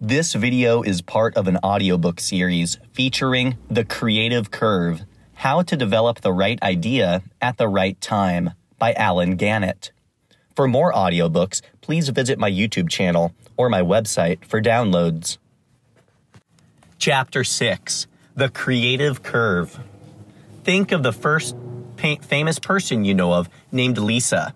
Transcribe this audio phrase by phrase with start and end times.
[0.00, 6.20] This video is part of an audiobook series featuring The Creative Curve How to Develop
[6.20, 9.92] the Right Idea at the Right Time by Allen Gannett.
[10.54, 15.38] For more audiobooks, please visit my YouTube channel or my website for downloads.
[16.98, 19.80] Chapter 6 The Creative Curve.
[20.62, 21.56] Think of the first
[21.96, 24.54] famous person you know of named Lisa.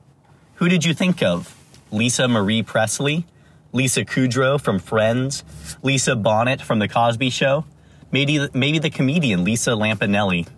[0.57, 1.57] Who did you think of?
[1.91, 3.25] Lisa Marie Presley?
[3.73, 5.45] Lisa Kudrow from Friends,
[5.83, 7.65] Lisa Bonet from The Cosby Show,
[8.11, 10.49] maybe, maybe the comedian Lisa Lampanelli.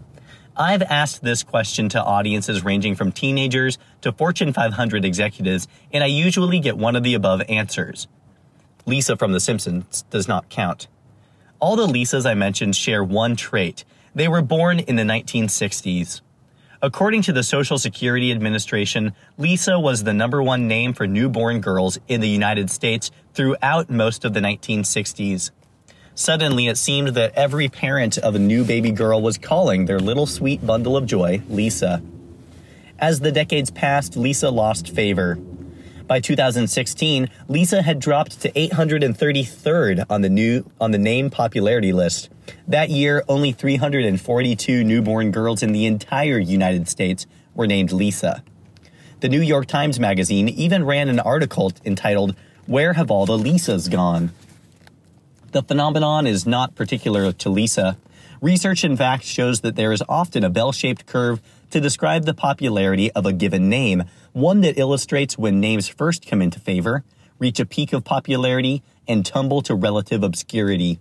[0.57, 6.09] I've asked this question to audiences ranging from teenagers to Fortune 500 executives, and I
[6.09, 8.09] usually get one of the above answers.
[8.87, 10.89] Lisa from The Simpsons does not count.
[11.61, 13.85] All the Lisas I mentioned share one trait.
[14.15, 16.21] They were born in the 1960s.
[16.85, 21.97] According to the Social Security Administration, Lisa was the number one name for newborn girls
[22.09, 25.53] in the United States throughout most of the 1960s.
[26.17, 30.27] Suddenly, it seemed that every parent of a new baby girl was calling their little
[30.27, 32.03] sweet bundle of joy Lisa.
[32.99, 35.39] As the decades passed, Lisa lost favor.
[36.07, 42.29] By 2016, Lisa had dropped to 833rd on the new on the name popularity list.
[42.67, 48.43] That year, only 342 newborn girls in the entire United States were named Lisa.
[49.21, 52.35] The New York Times Magazine even ran an article entitled
[52.67, 54.33] Where Have All the Lisas Gone?
[55.53, 57.97] The phenomenon is not particular to Lisa.
[58.41, 61.41] Research, in fact, shows that there is often a bell shaped curve
[61.73, 66.41] to describe the popularity of a given name, one that illustrates when names first come
[66.41, 67.05] into favor,
[67.39, 71.01] reach a peak of popularity, and tumble to relative obscurity.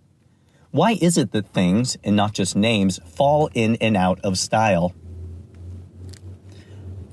[0.71, 4.93] Why is it that things, and not just names, fall in and out of style?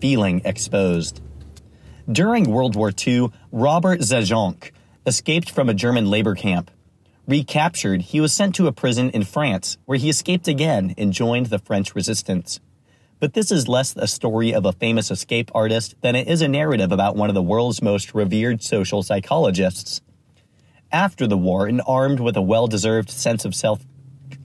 [0.01, 1.21] Feeling exposed.
[2.11, 4.71] During World War II, Robert Zajonc
[5.05, 6.71] escaped from a German labor camp.
[7.27, 11.47] Recaptured, he was sent to a prison in France, where he escaped again and joined
[11.47, 12.61] the French resistance.
[13.21, 16.49] But this is less a story of a famous escape artist than it is a
[16.49, 20.01] narrative about one of the world's most revered social psychologists.
[20.93, 23.85] After the war, and armed with a well-deserved sense of self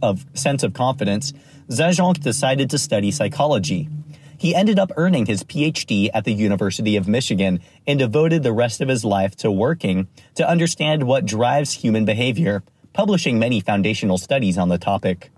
[0.02, 1.34] of sense of confidence,
[1.70, 3.90] Zajonc decided to study psychology.
[4.38, 8.82] He ended up earning his PhD at the University of Michigan and devoted the rest
[8.82, 14.58] of his life to working to understand what drives human behavior, publishing many foundational studies
[14.58, 15.32] on the topic.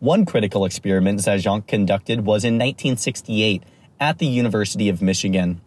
[0.00, 3.62] One critical experiment Zajonc conducted was in 1968
[3.98, 5.62] at the University of Michigan.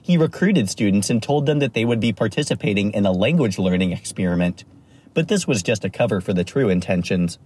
[0.00, 3.92] He recruited students and told them that they would be participating in a language learning
[3.92, 4.64] experiment.
[5.12, 7.38] But this was just a cover for the true intentions.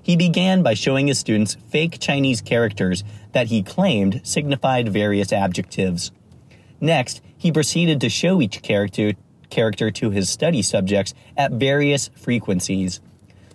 [0.00, 6.12] He began by showing his students fake Chinese characters that he claimed signified various adjectives.
[6.80, 9.14] Next, he proceeded to show each character,
[9.50, 13.00] character to his study subjects at various frequencies.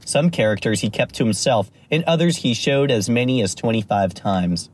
[0.08, 4.70] Some characters he kept to himself, and others he showed as many as 25 times.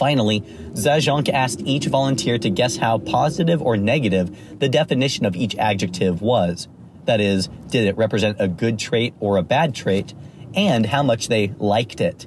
[0.00, 0.40] Finally,
[0.72, 6.22] Zajonc asked each volunteer to guess how positive or negative the definition of each adjective
[6.22, 6.66] was.
[7.04, 10.12] That is, did it represent a good trait or a bad trait,
[10.56, 12.26] and how much they liked it.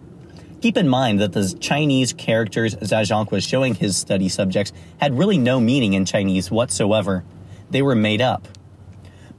[0.61, 4.71] Keep in mind that the Chinese characters Zajonc was showing his study subjects
[5.01, 7.25] had really no meaning in Chinese whatsoever.
[7.69, 8.47] They were made up.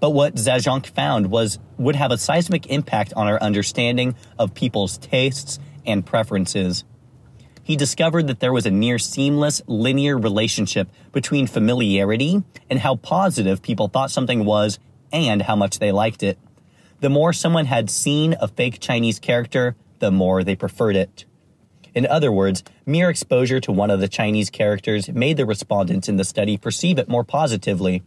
[0.01, 4.99] But what Zajonc found was would have a seismic impact on our understanding of people's
[4.99, 6.85] tastes and preferences
[7.71, 13.63] he discovered that there was a near seamless linear relationship between familiarity and how positive
[13.63, 14.81] people thought something was
[15.13, 16.37] and how much they liked it.
[16.99, 21.25] The more someone had seen a fake Chinese character, the more they preferred it.
[21.95, 26.17] In other words, mere exposure to one of the Chinese characters made the respondents in
[26.17, 28.03] the study perceive it more positively.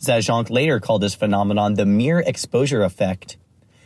[0.00, 3.36] Zajonc later called this phenomenon the mere exposure effect.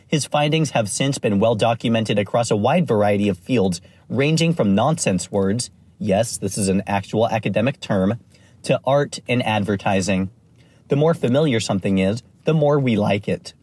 [0.07, 4.75] His findings have since been well documented across a wide variety of fields, ranging from
[4.75, 8.19] nonsense words, yes, this is an actual academic term,
[8.63, 10.29] to art and advertising.
[10.89, 13.53] The more familiar something is, the more we like it.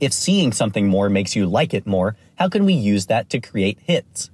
[0.00, 3.40] If seeing something more makes you like it more, how can we use that to
[3.40, 4.30] create hits?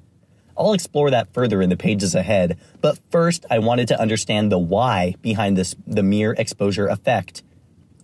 [0.58, 4.58] I'll explore that further in the pages ahead, but first I wanted to understand the
[4.58, 7.42] why behind this the mere exposure effect.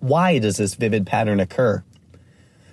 [0.00, 1.84] Why does this vivid pattern occur?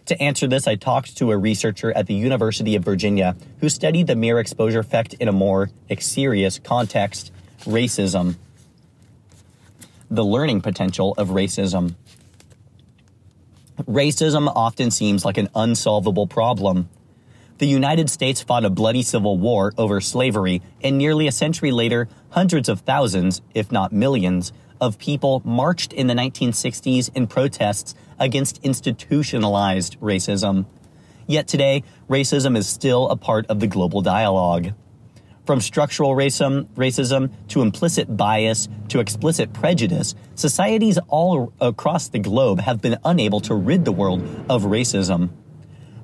[0.08, 4.08] To answer this, I talked to a researcher at the University of Virginia who studied
[4.08, 8.36] the mere exposure effect in a more serious context racism.
[10.10, 11.94] The learning potential of racism.
[13.84, 16.90] Racism often seems like an unsolvable problem.
[17.60, 22.08] The United States fought a bloody civil war over slavery, and nearly a century later,
[22.30, 28.64] hundreds of thousands, if not millions, of people marched in the 1960s in protests against
[28.64, 30.68] institutionalized racism.
[31.28, 34.72] Yet today, racism is still a part of the global dialogue.
[35.46, 42.62] From structural racism, racism to implicit bias to explicit prejudice, societies all across the globe
[42.62, 45.32] have been unable to rid the world of racism.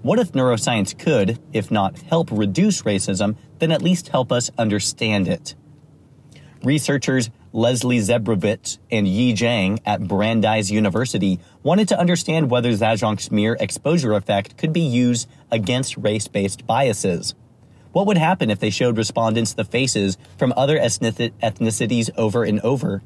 [0.06, 5.28] What if neuroscience could, if not help reduce racism, then at least help us understand
[5.28, 5.56] it?
[6.63, 13.57] Researchers Leslie Zebrovitz and Yi Zhang at Brandeis University wanted to understand whether Zajonc's mere
[13.60, 17.34] exposure effect could be used against race-based biases.
[17.92, 23.01] What would happen if they showed respondents the faces from other ethnicities over and over?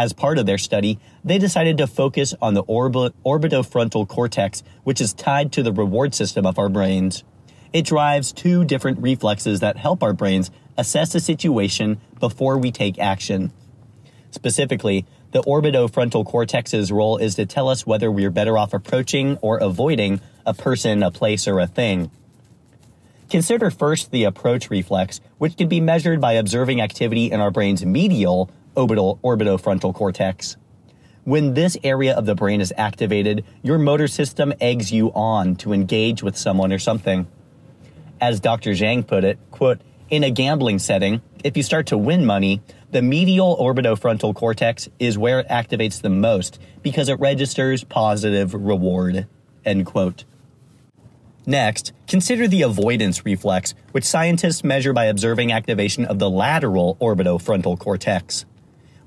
[0.00, 4.98] As part of their study, they decided to focus on the orbi- orbitofrontal cortex, which
[4.98, 7.22] is tied to the reward system of our brains.
[7.74, 12.98] It drives two different reflexes that help our brains assess a situation before we take
[12.98, 13.52] action.
[14.30, 19.58] Specifically, the orbitofrontal cortex's role is to tell us whether we're better off approaching or
[19.58, 22.10] avoiding a person, a place, or a thing.
[23.28, 27.84] Consider first the approach reflex, which can be measured by observing activity in our brain's
[27.84, 30.56] medial orbital orbitofrontal cortex.
[31.24, 35.74] When this area of the brain is activated, your motor system eggs you on to
[35.74, 37.26] engage with someone or something.
[38.20, 38.70] As Dr.
[38.70, 43.02] Zhang put it, quote, in a gambling setting, if you start to win money, the
[43.02, 49.26] medial orbitofrontal cortex is where it activates the most because it registers positive reward,
[49.64, 50.24] end quote.
[51.46, 57.78] Next, consider the avoidance reflex, which scientists measure by observing activation of the lateral orbitofrontal
[57.78, 58.46] cortex.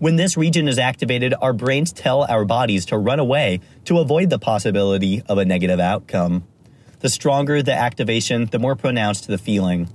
[0.04, 4.30] When this region is activated, our brains tell our bodies to run away to avoid
[4.30, 6.44] the possibility of a negative outcome.
[7.00, 9.88] The stronger the activation, the more pronounced the feeling.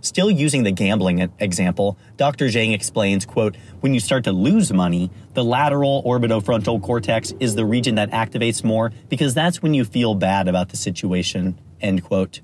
[0.00, 2.46] Still using the gambling example, Dr.
[2.46, 7.66] Zhang explains, quote, when you start to lose money, the lateral orbitofrontal cortex is the
[7.66, 11.60] region that activates more because that's when you feel bad about the situation.
[11.82, 12.40] End quote.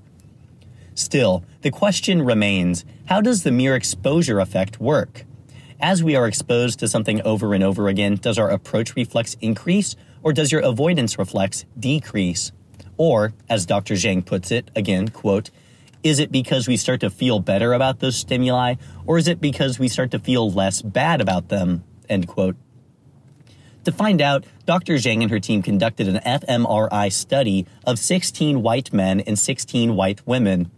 [0.93, 5.25] Still, the question remains how does the mere exposure effect work?
[5.79, 9.95] As we are exposed to something over and over again, does our approach reflex increase
[10.23, 12.51] or does your avoidance reflex decrease?
[12.97, 13.93] Or, as Dr.
[13.93, 15.51] Zhang puts it, again, quote,
[16.01, 18.75] is it because we start to feel better about those stimuli
[19.05, 21.83] or is it because we start to feel less bad about them?
[22.09, 22.55] End quote.
[23.83, 24.95] To find out, Dr.
[24.95, 30.25] Zhang and her team conducted an fMRI study of 16 white men and 16 white
[30.25, 30.71] women.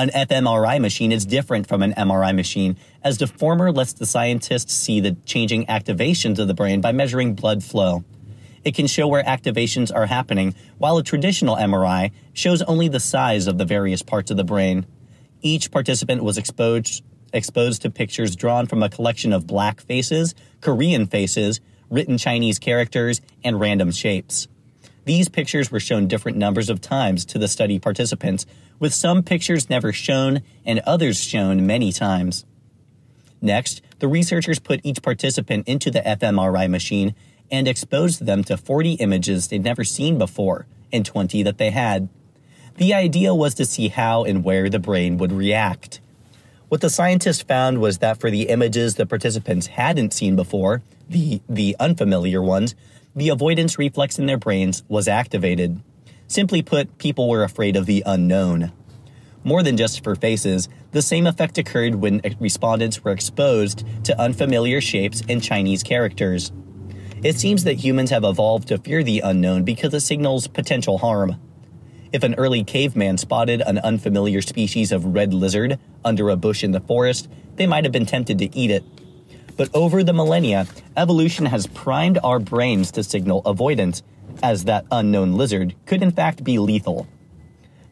[0.00, 4.72] An fMRI machine is different from an MRI machine, as the former lets the scientists
[4.72, 8.04] see the changing activations of the brain by measuring blood flow.
[8.62, 13.48] It can show where activations are happening, while a traditional MRI shows only the size
[13.48, 14.86] of the various parts of the brain.
[15.42, 17.02] Each participant was exposed,
[17.32, 21.60] exposed to pictures drawn from a collection of black faces, Korean faces,
[21.90, 24.46] written Chinese characters, and random shapes.
[25.06, 28.44] These pictures were shown different numbers of times to the study participants,
[28.78, 32.44] with some pictures never shown and others shown many times.
[33.40, 37.14] Next, the researchers put each participant into the fMRI machine
[37.50, 42.08] and exposed them to 40 images they'd never seen before and 20 that they had.
[42.76, 46.00] The idea was to see how and where the brain would react.
[46.68, 51.40] What the scientists found was that for the images the participants hadn't seen before, the,
[51.48, 52.74] the unfamiliar ones,
[53.16, 55.80] the avoidance reflex in their brains was activated.
[56.28, 58.70] Simply put, people were afraid of the unknown.
[59.44, 64.82] More than just for faces, the same effect occurred when respondents were exposed to unfamiliar
[64.82, 66.52] shapes and Chinese characters.
[67.22, 71.36] It seems that humans have evolved to fear the unknown because it signals potential harm.
[72.12, 76.72] If an early caveman spotted an unfamiliar species of red lizard under a bush in
[76.72, 78.84] the forest, they might have been tempted to eat it.
[79.56, 80.66] But over the millennia,
[80.96, 84.02] evolution has primed our brains to signal avoidance,
[84.42, 87.06] as that unknown lizard could in fact be lethal.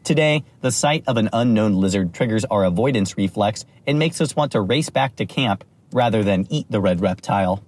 [0.03, 4.53] Today, the sight of an unknown lizard triggers our avoidance reflex and makes us want
[4.53, 7.61] to race back to camp rather than eat the red reptile.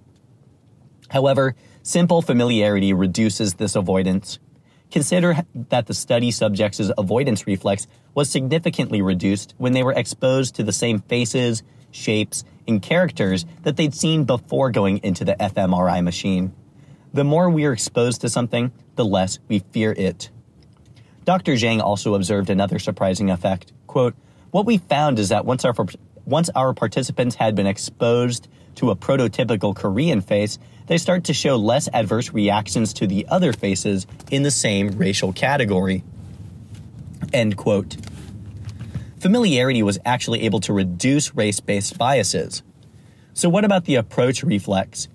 [1.10, 4.38] However, simple familiarity reduces this avoidance.
[4.90, 5.36] Consider
[5.68, 10.72] that the study subjects' avoidance reflex was significantly reduced when they were exposed to the
[10.72, 16.52] same faces, shapes, and characters that they'd seen before going into the fMRI machine.
[17.12, 20.30] The more we are exposed to something, the less we fear it.
[21.24, 21.54] Dr.
[21.54, 23.72] Zhang also observed another surprising effect.
[23.86, 24.14] Quote,
[24.50, 25.74] what we found is that once our,
[26.24, 31.56] once our participants had been exposed to a prototypical Korean face, they start to show
[31.56, 36.04] less adverse reactions to the other faces in the same racial category.
[37.32, 37.96] End quote.
[39.20, 42.62] Familiarity was actually able to reduce race based biases.
[43.34, 45.08] So, what about the approach reflex?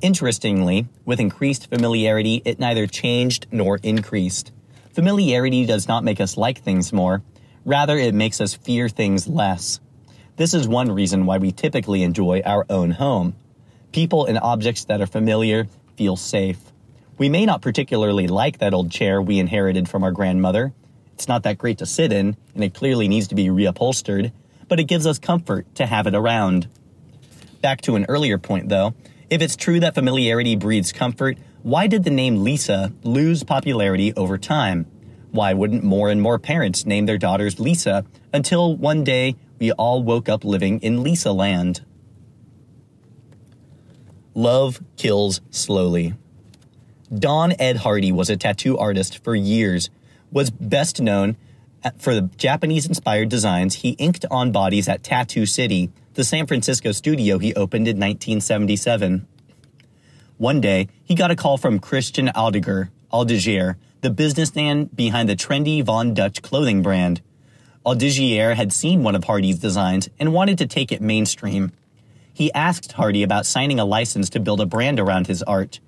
[0.00, 4.52] Interestingly, with increased familiarity, it neither changed nor increased.
[4.92, 7.22] Familiarity does not make us like things more,
[7.64, 9.80] rather, it makes us fear things less.
[10.36, 13.36] This is one reason why we typically enjoy our own home.
[13.92, 16.58] People and objects that are familiar feel safe.
[17.16, 20.72] We may not particularly like that old chair we inherited from our grandmother.
[21.12, 24.32] It's not that great to sit in, and it clearly needs to be reupholstered,
[24.66, 26.68] but it gives us comfort to have it around.
[27.62, 28.94] Back to an earlier point, though,
[29.34, 34.38] if it's true that familiarity breeds comfort, why did the name Lisa lose popularity over
[34.38, 34.86] time?
[35.32, 40.04] Why wouldn't more and more parents name their daughters Lisa until one day we all
[40.04, 41.84] woke up living in Lisa land?
[44.34, 46.14] Love kills slowly.
[47.12, 49.90] Don Ed Hardy was a tattoo artist for years,
[50.30, 51.36] was best known
[51.98, 56.92] for the Japanese inspired designs he inked on bodies at Tattoo City, the San Francisco
[56.92, 59.26] studio he opened in 1977.
[60.36, 65.82] One day, he got a call from Christian Aldiger, Audigier, the businessman behind the trendy
[65.82, 67.20] Von Dutch clothing brand.
[67.84, 71.72] Audigier had seen one of Hardy's designs and wanted to take it mainstream.
[72.32, 75.80] He asked Hardy about signing a license to build a brand around his art.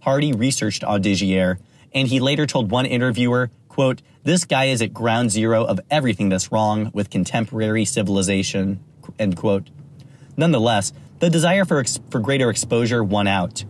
[0.00, 1.58] Hardy researched Audigier,
[1.94, 6.28] and he later told one interviewer, quote, this guy is at ground zero of everything
[6.28, 8.82] that's wrong with contemporary civilization,
[9.18, 9.70] end quote.
[10.36, 13.64] Nonetheless, the desire for, ex- for greater exposure won out.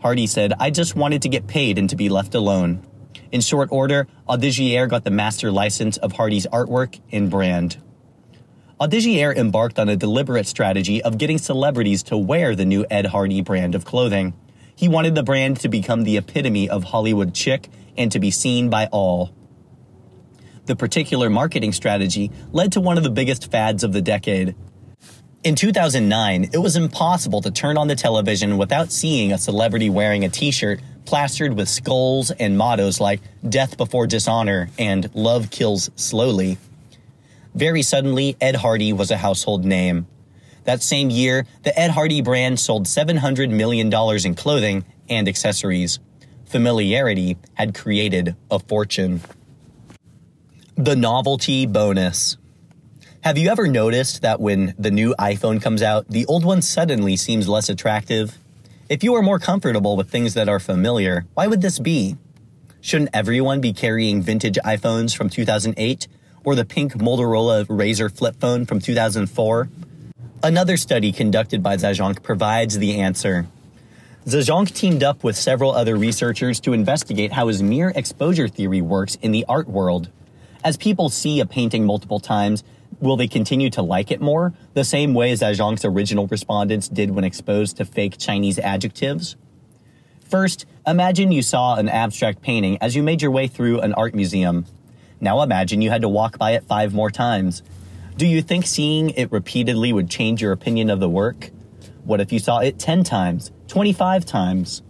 [0.00, 2.86] Hardy said, I just wanted to get paid and to be left alone.
[3.32, 7.78] In short order, Audigier got the master license of Hardy's artwork and brand.
[8.80, 13.40] Audigier embarked on a deliberate strategy of getting celebrities to wear the new Ed Hardy
[13.40, 14.34] brand of clothing.
[14.76, 18.68] He wanted the brand to become the epitome of Hollywood chic and to be seen
[18.68, 19.32] by all.
[20.66, 24.56] The particular marketing strategy led to one of the biggest fads of the decade.
[25.44, 30.24] In 2009, it was impossible to turn on the television without seeing a celebrity wearing
[30.24, 35.88] a t shirt plastered with skulls and mottos like Death Before Dishonor and Love Kills
[35.94, 36.58] Slowly.
[37.54, 40.08] Very suddenly, Ed Hardy was a household name.
[40.64, 43.86] That same year, the Ed Hardy brand sold $700 million
[44.26, 46.00] in clothing and accessories.
[46.44, 49.20] Familiarity had created a fortune.
[50.78, 52.36] The novelty bonus.
[53.22, 57.16] Have you ever noticed that when the new iPhone comes out, the old one suddenly
[57.16, 58.36] seems less attractive?
[58.90, 62.18] If you are more comfortable with things that are familiar, why would this be?
[62.82, 66.08] Shouldn't everyone be carrying vintage iPhones from 2008
[66.44, 69.70] or the pink Motorola Razr flip phone from 2004?
[70.42, 73.46] Another study conducted by Zajonc provides the answer.
[74.26, 79.14] Zajonc teamed up with several other researchers to investigate how his mere exposure theory works
[79.22, 80.10] in the art world.
[80.66, 82.64] As people see a painting multiple times,
[82.98, 87.12] will they continue to like it more, the same way as Zajonc's original respondents did
[87.12, 89.36] when exposed to fake Chinese adjectives?
[90.28, 94.12] First, imagine you saw an abstract painting as you made your way through an art
[94.12, 94.66] museum.
[95.20, 97.62] Now imagine you had to walk by it five more times.
[98.16, 101.50] Do you think seeing it repeatedly would change your opinion of the work?
[102.02, 104.82] What if you saw it 10 times, 25 times?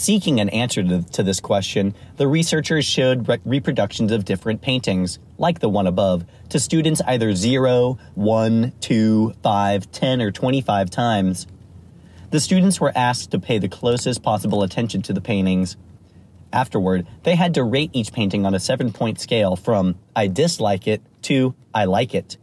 [0.00, 5.58] Seeking an answer to, this question, the researchers showed re- reproductions of different paintings, like
[5.58, 11.46] the one above, to students either 0, 1, 2, 5, 10, or 25 times.
[12.30, 15.76] The students were asked to pay the closest possible attention to the paintings.
[16.50, 20.86] Afterward, they had to rate each painting on a seven point scale from I dislike
[20.86, 22.38] it to I like it.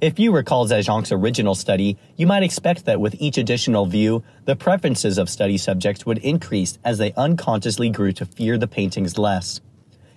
[0.00, 4.56] If you recall Zajonc's original study, you might expect that with each additional view, the
[4.56, 9.60] preferences of study subjects would increase as they unconsciously grew to fear the paintings less.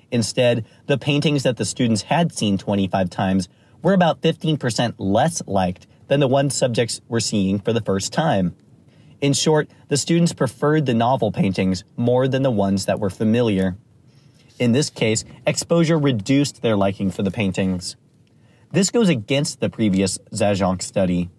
[0.09, 3.49] Instead, the paintings that the students had seen 25 times
[3.81, 8.55] were about 15% less liked than the ones subjects were seeing for the first time.
[9.19, 13.75] In short, the students preferred the novel paintings more than the ones that were familiar.
[14.59, 17.97] In this case, exposure reduced their liking for the paintings.
[18.73, 21.29] This goes against the previous Zajonc study.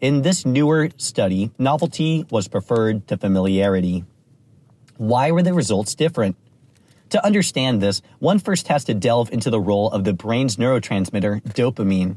[0.00, 4.04] In this newer study, novelty was preferred to familiarity.
[4.96, 6.36] Why were the results different?
[7.10, 11.42] To understand this, one first has to delve into the role of the brain's neurotransmitter,
[11.52, 12.16] dopamine.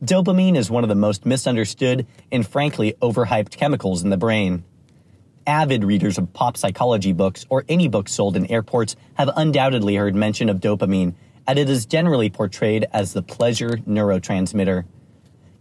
[0.00, 4.62] Dopamine is one of the most misunderstood and frankly overhyped chemicals in the brain.
[5.44, 10.14] Avid readers of pop psychology books or any books sold in airports have undoubtedly heard
[10.14, 11.14] mention of dopamine
[11.48, 14.84] and it is generally portrayed as the pleasure neurotransmitter.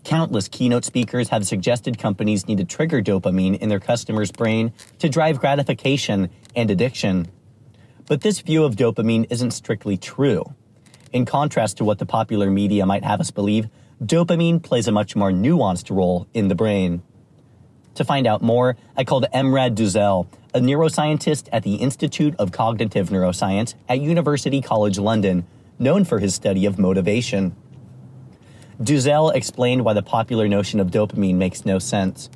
[0.03, 5.08] Countless keynote speakers have suggested companies need to trigger dopamine in their customers' brain to
[5.08, 7.27] drive gratification and addiction.
[8.06, 10.53] But this view of dopamine isn't strictly true.
[11.13, 13.70] In contrast to what the popular media might have us believe,
[14.03, 17.01] dopamine plays a much more nuanced role in the brain.
[17.96, 23.10] To find out more, I called Emrah Duzel, a neuroscientist at the Institute of Cognitive
[23.10, 25.46] Neuroscience at University College London,
[25.79, 27.55] known for his study of motivation.
[28.81, 32.29] Duzel explained why the popular notion of dopamine makes no sense.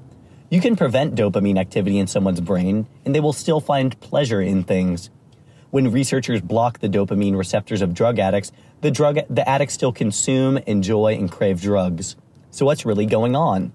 [0.50, 4.64] You can prevent dopamine activity in someone's brain, and they will still find pleasure in
[4.64, 5.10] things.
[5.70, 10.58] When researchers block the dopamine receptors of drug addicts, the drug the addicts still consume,
[10.58, 12.18] enjoy, and crave drugs.
[12.50, 13.72] So what's really going on?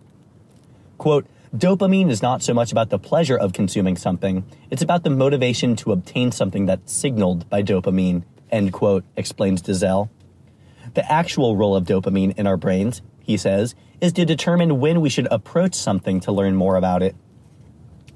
[0.99, 5.11] Quote, dopamine is not so much about the pleasure of consuming something, it's about the
[5.11, 8.25] motivation to obtain something that's signaled by dopamine,
[8.57, 10.09] end quote, explains Duzel.
[10.95, 15.11] The actual role of dopamine in our brains, he says, is to determine when we
[15.11, 17.15] should approach something to learn more about it.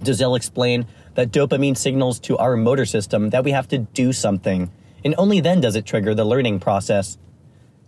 [0.02, 4.70] Duzel explained that dopamine signals to our motor system that we have to do something,
[5.04, 7.18] and only then does it trigger the learning process.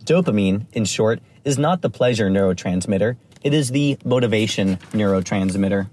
[0.03, 5.89] Dopamine, in short, is not the pleasure neurotransmitter, it is the motivation neurotransmitter.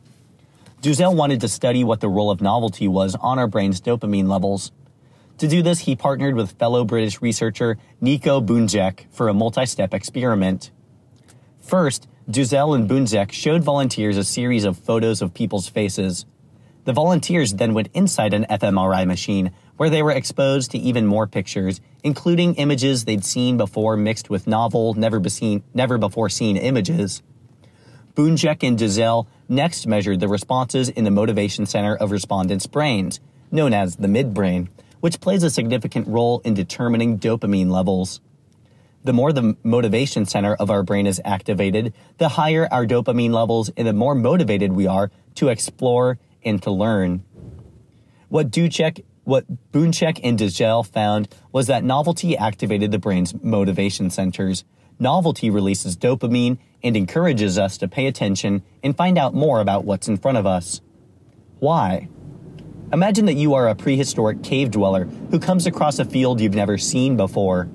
[0.82, 4.72] Duzel wanted to study what the role of novelty was on our brain's dopamine levels.
[5.40, 9.94] To do this, he partnered with fellow British researcher Nico Bunzeck for a multi step
[9.94, 10.70] experiment.
[11.62, 16.26] First, Duzel and Bunzeck showed volunteers a series of photos of people's faces.
[16.84, 21.26] The volunteers then went inside an fMRI machine where they were exposed to even more
[21.26, 27.22] pictures, including images they'd seen before mixed with novel, never, seen, never before seen images.
[28.14, 33.20] Bunzeck and Duzel next measured the responses in the motivation center of respondents' brains,
[33.50, 34.68] known as the midbrain,
[35.00, 38.20] which plays a significant role in determining dopamine levels.
[39.02, 43.70] The more the motivation center of our brain is activated, the higher our dopamine levels
[43.76, 47.24] and the more motivated we are to explore and to learn.
[48.28, 54.64] What Duchek, what Bunzeck and Duzel found was that novelty activated the brain's motivation centers.
[54.98, 60.08] Novelty releases dopamine and encourages us to pay attention and find out more about what's
[60.08, 60.82] in front of us.
[61.58, 62.08] Why?
[62.92, 66.76] Imagine that you are a prehistoric cave dweller who comes across a field you've never
[66.76, 67.68] seen before.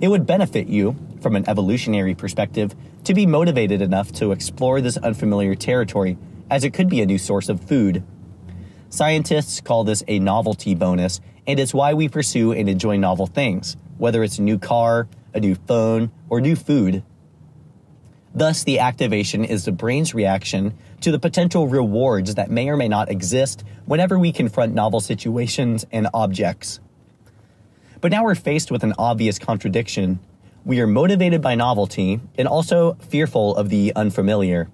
[0.00, 4.96] It would benefit you, from an evolutionary perspective, to be motivated enough to explore this
[4.96, 6.16] unfamiliar territory,
[6.50, 8.02] as it could be a new source of food.
[8.88, 13.76] Scientists call this a novelty bonus, and it's why we pursue and enjoy novel things,
[13.98, 17.02] whether it's a new car, a new phone, or new food.
[18.38, 22.86] Thus, the activation is the brain's reaction to the potential rewards that may or may
[22.86, 26.78] not exist whenever we confront novel situations and objects.
[28.00, 30.20] But now we're faced with an obvious contradiction.
[30.64, 34.70] We are motivated by novelty and also fearful of the unfamiliar.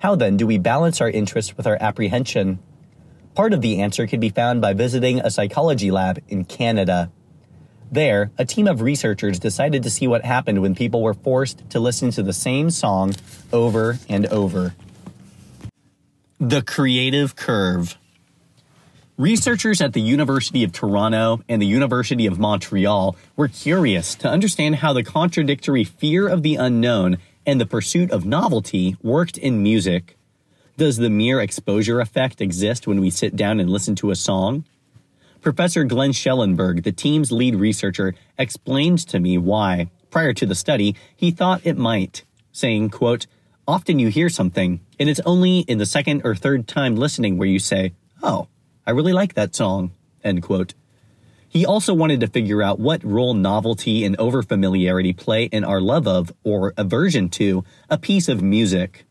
[0.00, 2.58] How then do we balance our interest with our apprehension?
[3.34, 7.10] Part of the answer can be found by visiting a psychology lab in Canada.
[7.92, 11.80] There, a team of researchers decided to see what happened when people were forced to
[11.80, 13.14] listen to the same song
[13.52, 14.74] over and over.
[16.38, 17.98] The Creative Curve.
[19.18, 24.76] Researchers at the University of Toronto and the University of Montreal were curious to understand
[24.76, 30.16] how the contradictory fear of the unknown and the pursuit of novelty worked in music.
[30.78, 34.64] Does the mere exposure effect exist when we sit down and listen to a song?
[35.40, 40.94] Professor Glenn Schellenberg, the team's lead researcher, explained to me why, prior to the study,
[41.16, 43.26] he thought it might, saying, quote,
[43.66, 47.48] Often you hear something, and it's only in the second or third time listening where
[47.48, 48.48] you say, Oh,
[48.86, 50.74] I really like that song, end quote.
[51.48, 56.06] He also wanted to figure out what role novelty and overfamiliarity play in our love
[56.06, 59.04] of, or aversion to, a piece of music,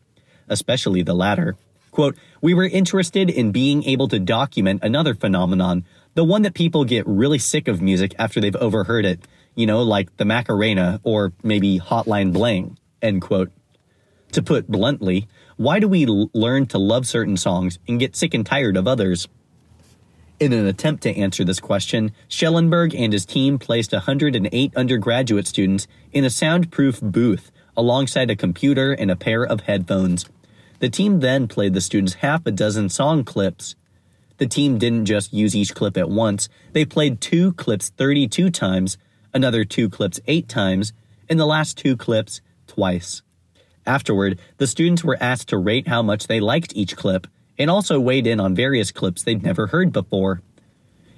[0.48, 1.56] especially the latter.
[1.90, 6.84] Quote, we were interested in being able to document another phenomenon, the one that people
[6.84, 11.32] get really sick of music after they've overheard it, you know, like the Macarena or
[11.42, 13.50] maybe Hotline Bling, end quote.
[14.32, 18.32] To put bluntly, why do we l- learn to love certain songs and get sick
[18.32, 19.28] and tired of others?
[20.38, 25.86] In an attempt to answer this question, Schellenberg and his team placed 108 undergraduate students
[26.12, 30.24] in a soundproof booth alongside a computer and a pair of headphones.
[30.78, 33.74] The team then played the students half a dozen song clips
[34.40, 38.96] the team didn't just use each clip at once, they played two clips 32 times,
[39.34, 40.94] another two clips eight times,
[41.28, 43.20] and the last two clips twice.
[43.86, 47.26] Afterward, the students were asked to rate how much they liked each clip,
[47.58, 50.40] and also weighed in on various clips they'd never heard before.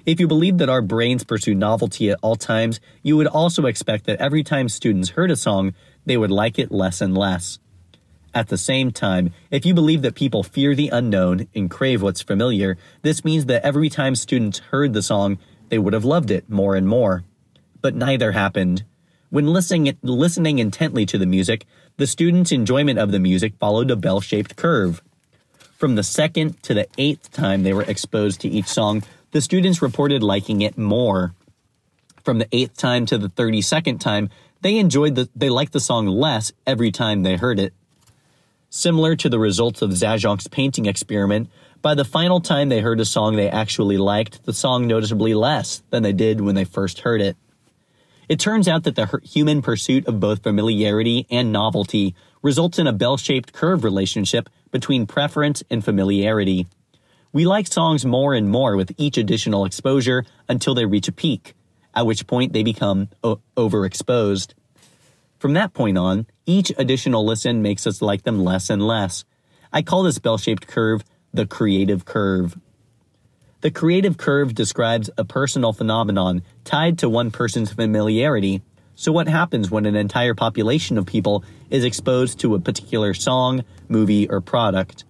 [0.05, 4.05] If you believe that our brains pursue novelty at all times, you would also expect
[4.05, 7.57] that every time students heard a song, they would like it less and less.
[8.35, 12.23] At the same time, if you believe that people fear the unknown and crave what's
[12.23, 15.37] familiar, this means that every time students heard the song,
[15.69, 17.23] they would have loved it more and more.
[17.81, 18.83] But neither happened.
[19.29, 21.65] When listening, listening intently to the music,
[21.97, 25.03] the students' enjoyment of the music followed a bell shaped curve.
[25.77, 29.81] From the second to the eighth time they were exposed to each song, the students
[29.81, 31.33] reported liking it more.
[32.23, 34.29] From the eighth time to the 32nd time,
[34.61, 37.73] they enjoyed the, they liked the song less every time they heard it.
[38.75, 41.47] Similar to the results of Zajonc's painting experiment,
[41.83, 45.83] by the final time they heard a song they actually liked the song noticeably less
[45.91, 47.37] than they did when they first heard it.
[48.27, 52.91] It turns out that the human pursuit of both familiarity and novelty results in a
[52.91, 56.65] bell shaped curve relationship between preference and familiarity.
[57.31, 61.53] We like songs more and more with each additional exposure until they reach a peak,
[61.93, 64.55] at which point they become o- overexposed.
[65.43, 69.25] From that point on, each additional listen makes us like them less and less.
[69.73, 71.03] I call this bell shaped curve
[71.33, 72.57] the creative curve.
[73.59, 78.61] The creative curve describes a personal phenomenon tied to one person's familiarity.
[78.95, 83.65] So, what happens when an entire population of people is exposed to a particular song,
[83.89, 85.03] movie, or product?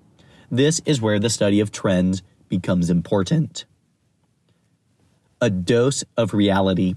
[0.49, 3.65] This is where the study of trends becomes important.
[5.39, 6.95] A dose of reality.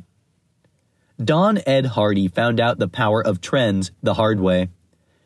[1.22, 4.68] Don Ed Hardy found out the power of trends the hard way.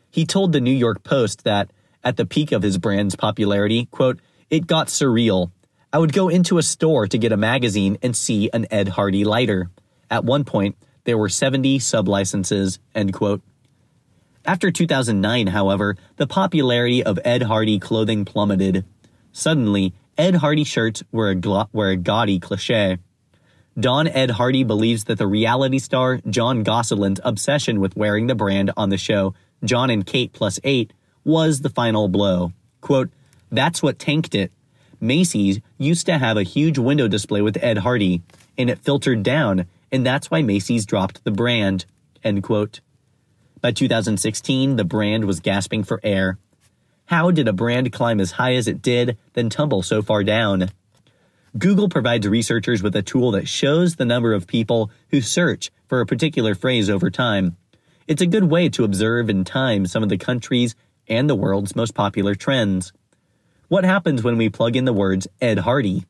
[0.09, 1.71] He told the New York Post that
[2.03, 5.51] at the peak of his brand's popularity, quote, it got surreal.
[5.91, 9.25] I would go into a store to get a magazine and see an Ed Hardy
[9.25, 9.69] lighter.
[10.09, 13.41] At one point, there were 70 sublicenses, end quote.
[14.45, 18.85] After 2009, however, the popularity of Ed Hardy clothing plummeted.
[19.33, 22.97] Suddenly, Ed Hardy shirts were a, were a gaudy cliche.
[23.79, 28.71] Don Ed Hardy believes that the reality star Jon Gosselin's obsession with wearing the brand
[28.75, 30.91] on the show Jon and Kate Plus 8
[31.23, 32.51] was the final blow.
[32.81, 33.09] Quote,
[33.51, 34.51] That's what tanked it.
[34.99, 38.21] Macy's used to have a huge window display with Ed Hardy,
[38.57, 41.85] and it filtered down, and that's why Macy's dropped the brand.
[42.23, 42.81] End quote.
[43.61, 46.37] By 2016, the brand was gasping for air.
[47.05, 50.69] How did a brand climb as high as it did, then tumble so far down?
[51.57, 55.99] Google provides researchers with a tool that shows the number of people who search for
[55.99, 57.57] a particular phrase over time.
[58.07, 60.75] It's a good way to observe in time some of the countries
[61.07, 62.93] and the world's most popular trends.
[63.67, 66.05] What happens when we plug in the words Ed Hardy?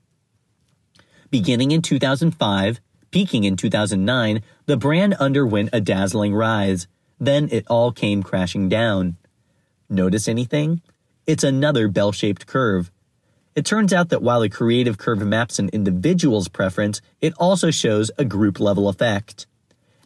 [1.32, 6.88] Beginning in 2005, peaking in 2009, the brand underwent a dazzling rise.
[7.20, 9.18] Then it all came crashing down.
[9.90, 10.82] Notice anything?
[11.26, 12.92] It's another bell shaped curve.
[13.56, 18.10] It turns out that while the creative curve maps an individual's preference, it also shows
[18.18, 19.46] a group level effect.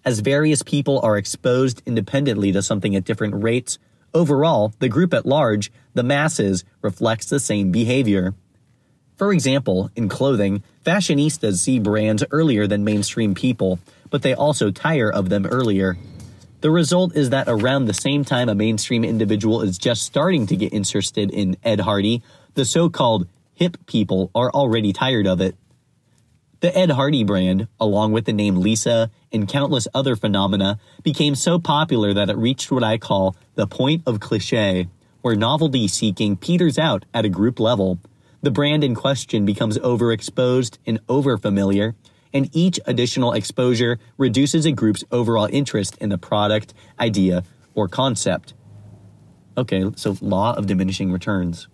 [0.03, 3.77] As various people are exposed independently to something at different rates,
[4.15, 8.33] Overall, the group at large, the masses, reflects the same behavior.
[9.17, 13.77] For example, in clothing, fashionistas see brands earlier than mainstream people,
[14.09, 15.97] but they also tire of them earlier.
[16.61, 20.55] The result is that around the same time a mainstream individual is just starting to
[20.55, 25.55] get interested in Ed Hardy, the so called hip people are already tired of it.
[26.59, 31.59] The Ed Hardy brand, along with the name Lisa and countless other phenomena, became so
[31.59, 34.87] popular that it reached what I call the point of cliche,
[35.21, 37.99] where novelty seeking peters out at a group level.
[38.41, 41.95] The brand in question becomes overexposed and overfamiliar,
[42.33, 48.53] and each additional exposure reduces a group's overall interest in the product, idea, or concept.
[49.57, 51.67] Okay, so law of diminishing returns.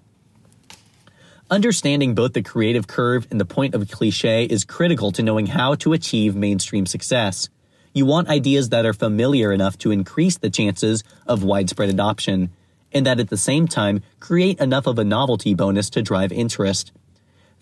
[1.52, 5.76] Understanding both the creative curve and the point of cliche is critical to knowing how
[5.76, 7.50] to achieve mainstream success.
[7.94, 12.52] You want ideas that are familiar enough to increase the chances of widespread adoption,
[12.94, 16.94] and that at the same time create enough of a novelty bonus to drive interest.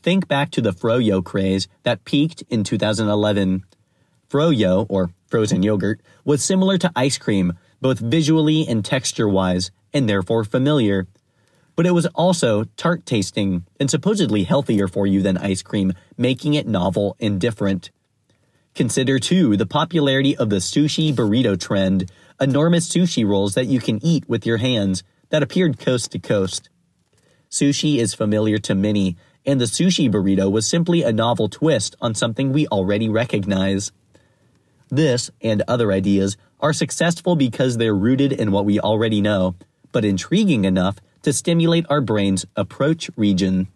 [0.04, 3.64] Think back to the Froyo craze that peaked in 2011.
[4.30, 10.08] Froyo, or frozen yogurt, was similar to ice cream, both visually and texture wise, and
[10.08, 11.08] therefore familiar
[11.80, 16.54] but it was also tart tasting and supposedly healthier for you than ice cream, making
[16.54, 17.90] it novel and different.
[18.76, 24.04] Consider too the popularity of the sushi burrito trend, enormous sushi rolls that you can
[24.04, 26.68] eat with your hands that appeared coast to coast.
[27.50, 29.16] Sushi is familiar to many,
[29.46, 33.94] and the sushi burrito was simply a novel twist on something we already recognize.
[34.90, 39.56] This and other ideas are successful because they're rooted in what we already know,
[39.94, 43.68] but intriguing enough to stimulate our brain's approach region.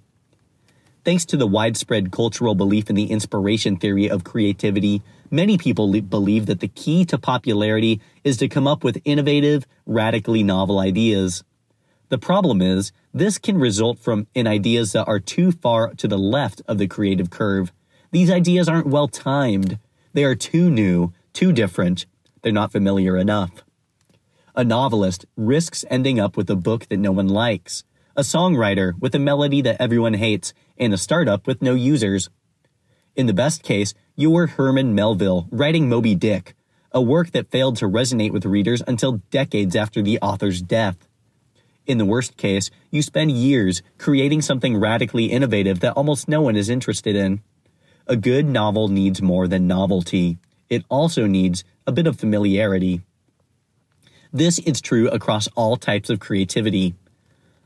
[1.04, 6.02] Thanks to the widespread cultural belief in the inspiration theory of creativity, many people le-
[6.02, 11.44] believe that the key to popularity is to come up with innovative, radically novel ideas.
[12.08, 16.18] The problem is, this can result from in ideas that are too far to the
[16.18, 17.74] left of the creative curve.
[18.12, 19.80] These ideas aren't well timed.
[20.14, 22.06] They are too new, too different.
[22.44, 23.62] They're not familiar enough.
[24.56, 27.84] A novelist risks ending up with a book that no one likes.
[28.16, 32.30] a songwriter with a melody that everyone hates, and a startup with no users.
[33.16, 36.56] In the best case, you were Herman Melville writing Moby Dick,
[36.92, 41.08] a work that failed to resonate with readers until decades after the author's death.
[41.86, 46.56] In the worst case, you spend years creating something radically innovative that almost no one
[46.56, 47.42] is interested in.
[48.08, 50.38] A good novel needs more than novelty.
[50.70, 53.02] It also needs a bit of familiarity.
[54.36, 56.96] This is true across all types of creativity.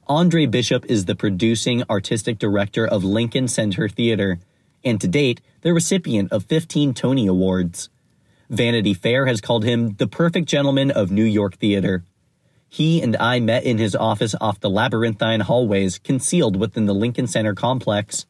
[0.06, 4.40] Andre Bishop is the producing artistic director of Lincoln Center Theater,
[4.84, 7.88] and to date, the recipient of 15 Tony Awards.
[8.50, 12.04] Vanity Fair has called him the perfect gentleman of New York theater.
[12.68, 17.28] He and I met in his office off the labyrinthine hallways concealed within the Lincoln
[17.28, 18.26] Center complex.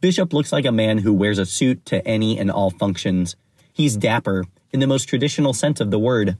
[0.00, 3.36] Bishop looks like a man who wears a suit to any and all functions.
[3.72, 6.36] He's dapper, in the most traditional sense of the word.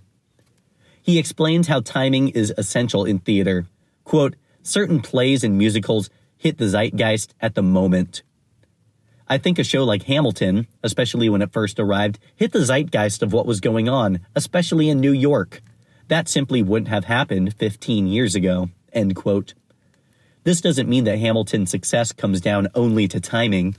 [1.03, 3.67] He explains how timing is essential in theater.
[4.05, 8.23] Quote, certain plays and musicals hit the zeitgeist at the moment.
[9.29, 13.33] I think a show like Hamilton, especially when it first arrived, hit the zeitgeist of
[13.33, 15.63] what was going on, especially in New York.
[16.09, 18.71] That simply wouldn't have happened 15 years ago.
[18.93, 19.55] End quote.
[20.43, 23.77] This doesn't mean that Hamilton's success comes down only to timing.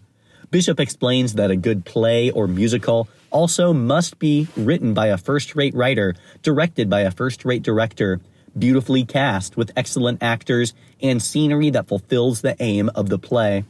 [0.51, 5.55] Bishop explains that a good play or musical also must be written by a first
[5.55, 6.13] rate writer,
[6.43, 8.19] directed by a first rate director,
[8.57, 13.63] beautifully cast with excellent actors, and scenery that fulfills the aim of the play.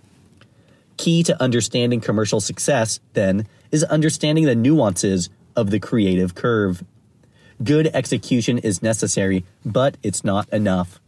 [0.98, 6.84] Key to understanding commercial success, then, is understanding the nuances of the creative curve.
[7.64, 11.00] Good execution is necessary, but it's not enough.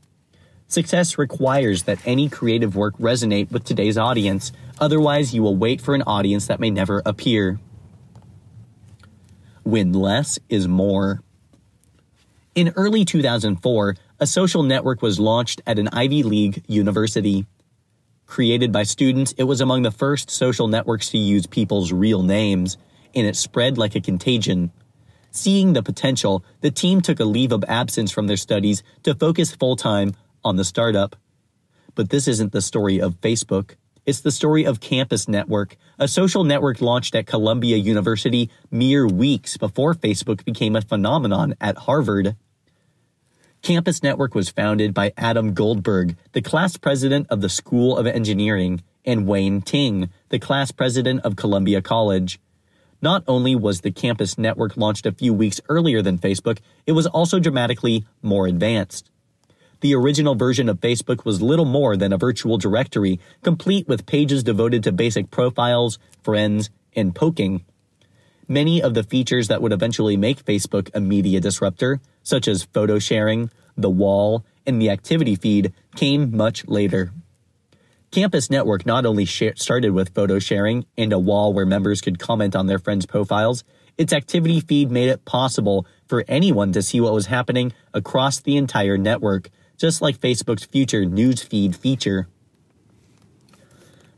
[0.67, 5.93] Success requires that any creative work resonate with today's audience, otherwise, you will wait for
[5.93, 7.59] an audience that may never appear
[9.63, 11.21] when less is more.
[12.55, 17.45] In early 2004, a social network was launched at an Ivy League university.
[18.25, 22.77] Created by students, it was among the first social networks to use people's real names,
[23.15, 24.71] and it spread like a contagion.
[25.31, 29.53] Seeing the potential, the team took a leave of absence from their studies to focus
[29.55, 31.15] full time on the startup.
[31.95, 33.75] But this isn't the story of Facebook.
[34.05, 39.55] It's the story of Campus Network, a social network launched at Columbia University mere weeks
[39.55, 42.35] before Facebook became a phenomenon at Harvard.
[43.61, 48.83] Campus Network was founded by Adam Goldberg, the class president of the School of Engineering,
[49.05, 52.41] and Wayne Ting, the class president of Columbia College.
[53.01, 57.07] Not only was the Campus Network launched a few weeks earlier than Facebook, it was
[57.07, 59.09] also dramatically more advanced.
[59.83, 64.41] The original version of Facebook was little more than a virtual directory, complete with pages
[64.41, 67.65] devoted to basic profiles, friends, and poking.
[68.47, 72.97] Many of the features that would eventually make Facebook a media disruptor, such as photo
[72.97, 77.11] sharing, the wall, and the activity feed, came much later.
[78.09, 82.55] Campus Network not only started with photo sharing and a wall where members could comment
[82.55, 83.65] on their friends' profiles,
[83.97, 88.55] its activity feed made it possible for anyone to see what was happening across the
[88.55, 92.27] entire network, just like Facebook's future newsfeed feature.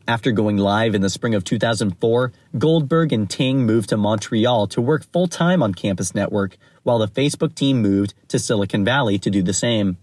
[0.07, 4.79] After going live in the spring of 2004, Goldberg and Ting moved to Montreal to
[4.79, 9.31] work full time on Campus Network, while the Facebook team moved to Silicon Valley to
[9.31, 9.97] do the same.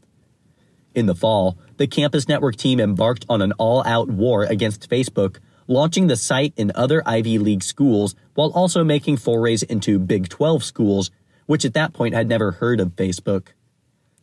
[0.92, 5.38] In the fall, the Campus Network team embarked on an all out war against Facebook,
[5.68, 10.64] launching the site in other Ivy League schools while also making forays into Big 12
[10.64, 11.12] schools,
[11.46, 13.48] which at that point had never heard of Facebook.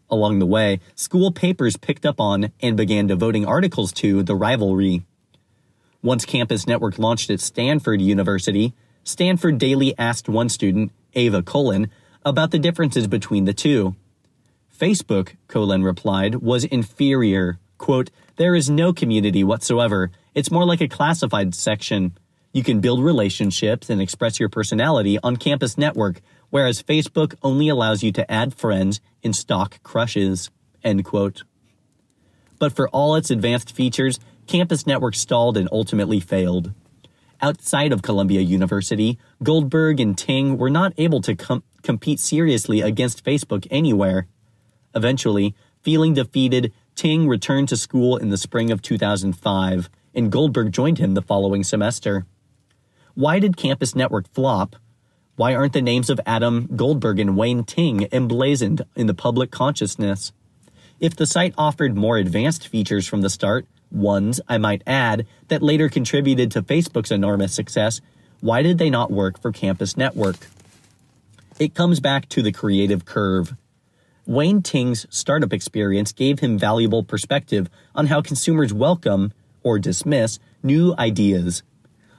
[0.09, 5.03] Along the way, school papers picked up on and began devoting articles to the rivalry.
[6.01, 11.89] Once Campus Network launched at Stanford University, Stanford Daily asked one student, Ava Colon,
[12.25, 13.95] about the differences between the two.
[14.77, 17.59] Facebook, Colon replied, was inferior.
[17.77, 20.11] Quote, there is no community whatsoever.
[20.33, 22.17] It's more like a classified section.
[22.53, 28.03] You can build relationships and express your personality on Campus Network, whereas Facebook only allows
[28.03, 30.49] you to add friends and stalk crushes.
[30.83, 31.43] End quote.
[32.57, 36.73] But for all its advanced features, Campus Network stalled and ultimately failed.
[37.41, 43.23] Outside of Columbia University, Goldberg and Ting were not able to com- compete seriously against
[43.23, 44.27] Facebook anywhere.
[44.93, 50.97] Eventually, feeling defeated, Ting returned to school in the spring of 2005, and Goldberg joined
[50.97, 52.25] him the following semester.
[53.13, 54.75] Why did Campus Network flop?
[55.39, 60.33] Why aren't the names of Adam Goldberg and Wayne Ting emblazoned in the public consciousness?
[60.99, 65.63] If the site offered more advanced features from the start, ones, I might add, that
[65.63, 68.01] later contributed to Facebook's enormous success,
[68.41, 70.49] why did they not work for Campus Network?
[71.57, 73.55] It comes back to the creative curve.
[74.25, 79.31] Wayne Ting's startup experience gave him valuable perspective on how consumers welcome
[79.63, 81.63] or dismiss new ideas.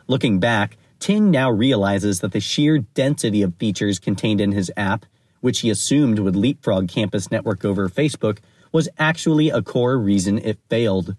[0.06, 5.06] Looking back, Ting now realizes that the sheer density of features contained in his app,
[5.40, 8.38] which he assumed would leapfrog Campus Network over Facebook,
[8.70, 11.16] was actually a core reason it failed.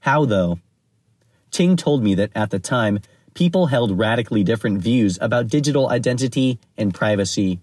[0.00, 0.58] How though?
[1.52, 2.98] Ting told me that at the time,
[3.32, 7.60] people held radically different views about digital identity and privacy.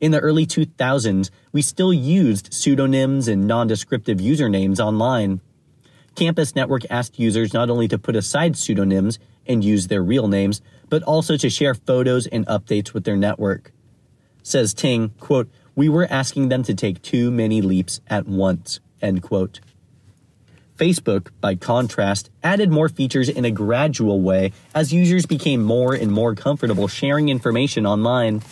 [0.00, 5.42] In the early 2000s, we still used pseudonyms and nondescriptive usernames online.
[6.14, 9.18] Campus Network asked users not only to put aside pseudonyms
[9.50, 13.72] and use their real names, but also to share photos and updates with their network.
[14.42, 19.22] Says Ting, quote, we were asking them to take too many leaps at once, end
[19.22, 19.60] quote.
[20.76, 26.10] Facebook, by contrast, added more features in a gradual way as users became more and
[26.10, 28.42] more comfortable sharing information online.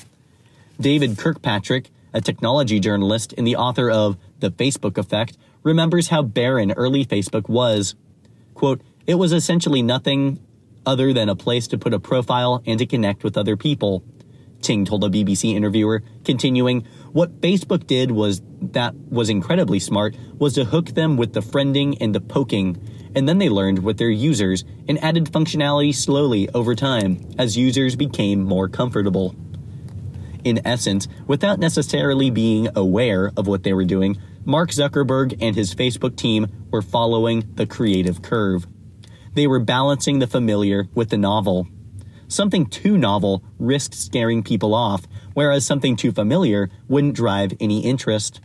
[0.79, 6.73] David Kirkpatrick, a technology journalist and the author of The Facebook Effect, remembers how barren
[6.73, 7.95] early Facebook was.
[8.55, 10.39] Quote, it was essentially nothing
[10.87, 14.03] other than a place to put a profile and to connect with other people.
[14.61, 20.55] Ting told a BBC interviewer, continuing, What Facebook did was that was incredibly smart was
[20.55, 22.77] to hook them with the friending and the poking,
[23.15, 27.97] and then they learned with their users and added functionality slowly over time as users
[27.97, 29.35] became more comfortable.
[30.45, 35.75] In essence, without necessarily being aware of what they were doing, Mark Zuckerberg and his
[35.75, 38.67] Facebook team were following the creative curve.
[39.39, 41.69] They were balancing the familiar with the novel.
[42.27, 48.41] Something too novel risked scaring people off, whereas something too familiar wouldn't drive any interest.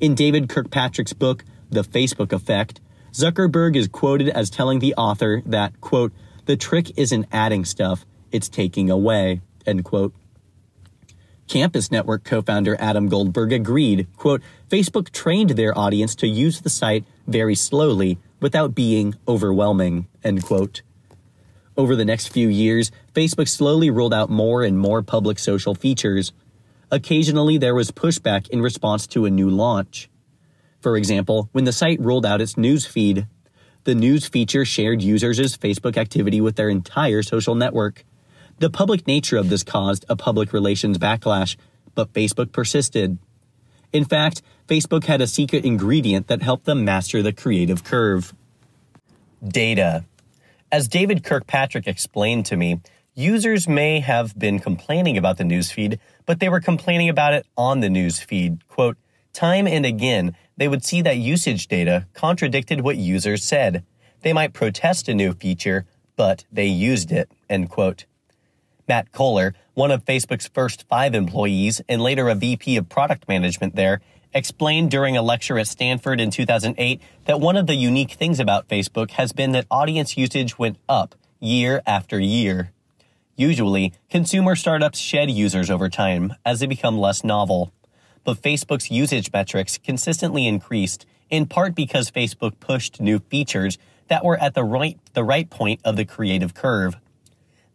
[0.00, 2.80] In David Kirkpatrick's book, The Facebook Effect,
[3.12, 6.14] Zuckerberg is quoted as telling the author that, quote,
[6.46, 10.14] the trick isn't adding stuff, it's taking away, end quote.
[11.48, 17.04] Campus Network co-founder Adam Goldberg agreed, quote, Facebook trained their audience to use the site
[17.26, 20.82] very slowly without being overwhelming, end quote.
[21.76, 26.32] Over the next few years, Facebook slowly rolled out more and more public social features.
[26.90, 30.08] Occasionally, there was pushback in response to a new launch.
[30.80, 33.26] For example, when the site rolled out its news feed,
[33.84, 38.04] the news feature shared users' Facebook activity with their entire social network.
[38.60, 41.56] The public nature of this caused a public relations backlash,
[41.94, 43.18] but Facebook persisted.
[43.94, 48.34] In fact, Facebook had a secret ingredient that helped them master the creative curve.
[49.46, 50.04] Data.
[50.72, 52.80] As David Kirkpatrick explained to me,
[53.14, 57.78] users may have been complaining about the newsfeed, but they were complaining about it on
[57.78, 58.66] the newsfeed.
[58.66, 58.96] Quote,
[59.32, 63.84] time and again, they would see that usage data contradicted what users said.
[64.22, 68.06] They might protest a new feature, but they used it, end quote.
[68.86, 73.76] Matt Cohler, one of Facebook's first five employees and later a VP of product management
[73.76, 74.00] there,
[74.34, 78.68] explained during a lecture at Stanford in 2008 that one of the unique things about
[78.68, 82.72] Facebook has been that audience usage went up year after year.
[83.36, 87.72] Usually, consumer startups shed users over time as they become less novel.
[88.22, 94.36] But Facebook's usage metrics consistently increased, in part because Facebook pushed new features that were
[94.38, 96.96] at the right, the right point of the creative curve.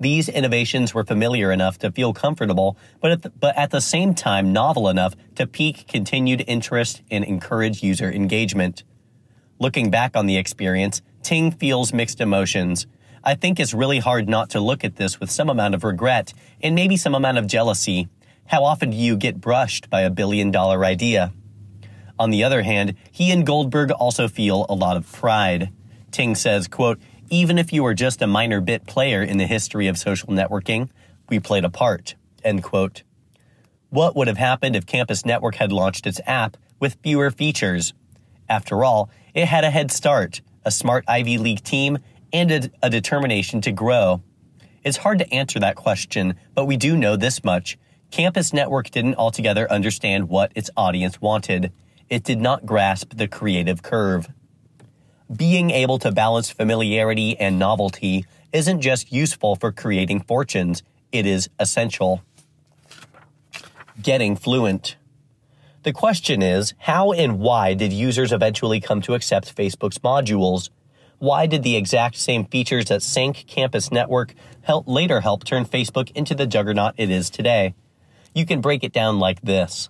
[0.02, 4.14] These innovations were familiar enough to feel comfortable, but at the, but at the same
[4.14, 8.84] time novel enough to pique continued interest and encourage user engagement.
[9.60, 12.88] Looking back on the experience, Ting feels mixed emotions.
[13.26, 16.34] I think it's really hard not to look at this with some amount of regret
[16.64, 18.08] and maybe some amount of jealousy.
[18.46, 21.34] How often do you get brushed by a billion dollar idea?
[22.18, 25.72] On the other hand, he and Goldberg also feel a lot of pride.
[26.12, 29.88] Ting says, quote, even if you were just a minor bit player in the history
[29.88, 30.90] of social networking,
[31.30, 32.16] we played a part.
[32.44, 33.04] End quote.
[33.90, 37.94] What would have happened if Campus Network had launched its app with fewer features?
[38.48, 42.00] After all, it had a head start, a smart Ivy League team,
[42.32, 44.22] and a, a determination to grow.
[44.84, 47.78] It's hard to answer that question, but we do know this much.
[48.12, 51.72] Campus Network didn't altogether understand what its audience wanted.
[52.10, 54.30] It did not grasp the creative curve
[55.36, 61.50] being able to balance familiarity and novelty isn't just useful for creating fortunes, it is
[61.60, 62.24] essential.
[64.02, 64.96] Getting fluent.
[65.84, 70.70] The question is how and why did users eventually come to accept Facebook's modules?
[71.20, 76.12] Why did the exact same features that sank Campus Network help later help turn Facebook
[76.16, 77.76] into the juggernaut it is today?
[78.34, 79.90] You can break it down like this.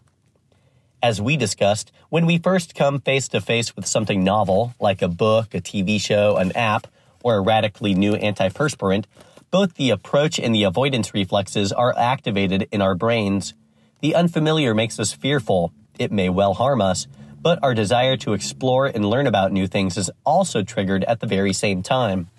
[1.02, 5.08] As we discussed, when we first come face to face with something novel, like a
[5.08, 6.88] book, a TV show, an app,
[7.24, 9.06] or a radically new antiperspirant,
[9.50, 13.54] both the approach and the avoidance reflexes are activated in our brains.
[14.02, 15.72] The unfamiliar makes us fearful.
[15.98, 17.08] it may well harm us,
[17.42, 21.28] but our desire to explore and learn about new things is also triggered at the
[21.28, 22.30] very same time.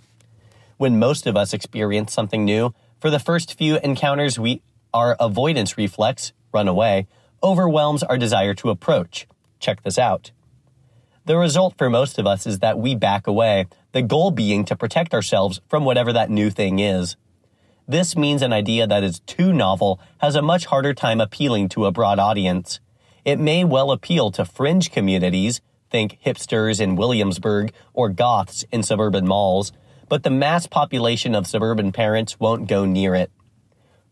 [0.77, 5.77] When most of us experience something new, for the first few encounters, we our avoidance
[5.79, 7.07] reflex, run away,
[7.43, 9.27] overwhelms our desire to approach.
[9.59, 10.31] Check this out.
[11.27, 14.77] The result for most of us is that we back away, the goal being to
[14.77, 17.17] protect ourselves from whatever that new thing is.
[17.87, 21.87] This means an idea that is too novel has a much harder time appealing to
[21.87, 22.81] a broad audience.
[23.25, 25.61] It may well appeal to fringe communities,
[25.91, 29.73] think hipsters in Williamsburg or goths in suburban malls,
[30.09, 33.31] but the mass population of suburban parents won't go near it.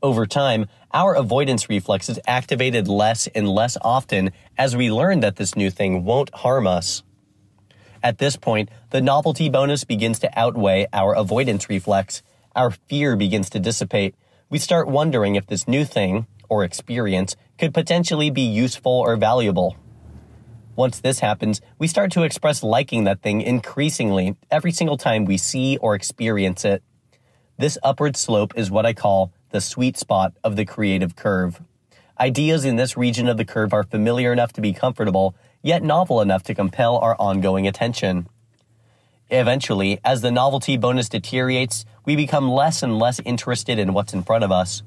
[0.01, 5.37] Over time, our avoidance reflex is activated less and less often as we learn that
[5.37, 7.03] this new thing won't harm us.
[8.01, 12.23] At this point, the novelty bonus begins to outweigh our avoidance reflex.
[12.55, 14.15] Our fear begins to dissipate.
[14.49, 19.77] We start wondering if this new thing, or experience, could potentially be useful or valuable.
[20.77, 25.37] Once this happens, we start to express liking that thing increasingly every single time we
[25.37, 26.85] see or experience it.
[27.59, 31.61] This upward slope is what I call the sweet spot of the creative curve.
[32.21, 36.21] Ideas in this region of the curve are familiar enough to be comfortable, yet novel
[36.21, 38.29] enough to compel our ongoing attention.
[39.31, 44.23] Eventually, as the novelty bonus deteriorates, we become less and less interested in what's in
[44.23, 44.83] front of us.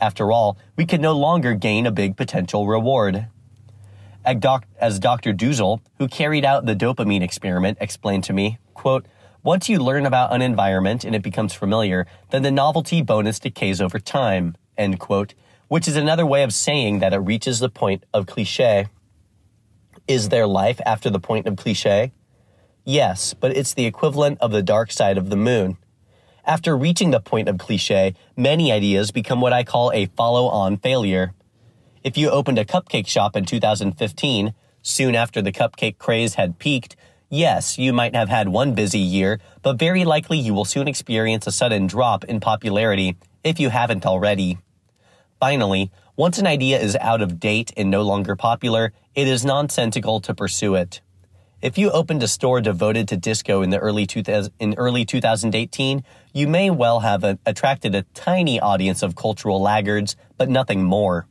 [0.00, 3.26] After all, we can no longer gain a big potential reward.
[4.24, 5.32] As Dr.
[5.34, 9.06] Düzel, who carried out the dopamine experiment, explained to me, quote,
[9.42, 13.80] once you learn about an environment and it becomes familiar, then the novelty bonus decays
[13.80, 15.34] over time, end quote,
[15.68, 18.88] which is another way of saying that it reaches the point of cliche.
[20.06, 22.12] Is there life after the point of cliche?
[22.84, 25.78] Yes, but it's the equivalent of the dark side of the moon.
[26.44, 30.78] After reaching the point of cliche, many ideas become what I call a follow on
[30.78, 31.32] failure.
[32.02, 36.96] If you opened a cupcake shop in 2015, soon after the cupcake craze had peaked,
[37.32, 41.46] Yes, you might have had one busy year, but very likely you will soon experience
[41.46, 44.58] a sudden drop in popularity if you haven't already.
[45.38, 50.20] Finally, once an idea is out of date and no longer popular, it is nonsensical
[50.22, 51.02] to pursue it.
[51.62, 56.02] If you opened a store devoted to disco in the early 2000, in early 2018,
[56.32, 61.28] you may well have a, attracted a tiny audience of cultural laggards, but nothing more.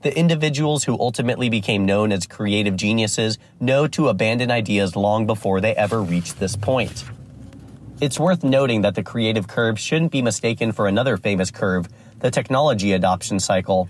[0.00, 5.60] The individuals who ultimately became known as creative geniuses know to abandon ideas long before
[5.60, 7.04] they ever reach this point.
[8.00, 11.88] It's worth noting that the creative curve shouldn't be mistaken for another famous curve,
[12.20, 13.88] the technology adoption cycle.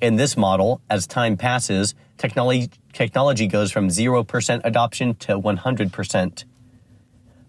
[0.00, 6.44] In this model, as time passes, technology, technology goes from 0% adoption to 100%.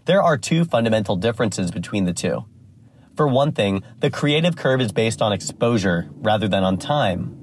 [0.06, 2.46] There are two fundamental differences between the two.
[3.16, 7.41] For one thing, the creative curve is based on exposure rather than on time.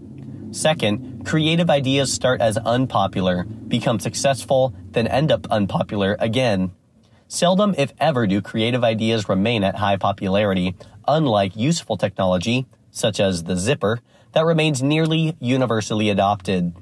[0.51, 6.73] Second, creative ideas start as unpopular, become successful, then end up unpopular again.
[7.29, 10.75] Seldom, if ever, do creative ideas remain at high popularity,
[11.07, 14.01] unlike useful technology, such as the zipper,
[14.33, 16.75] that remains nearly universally adopted.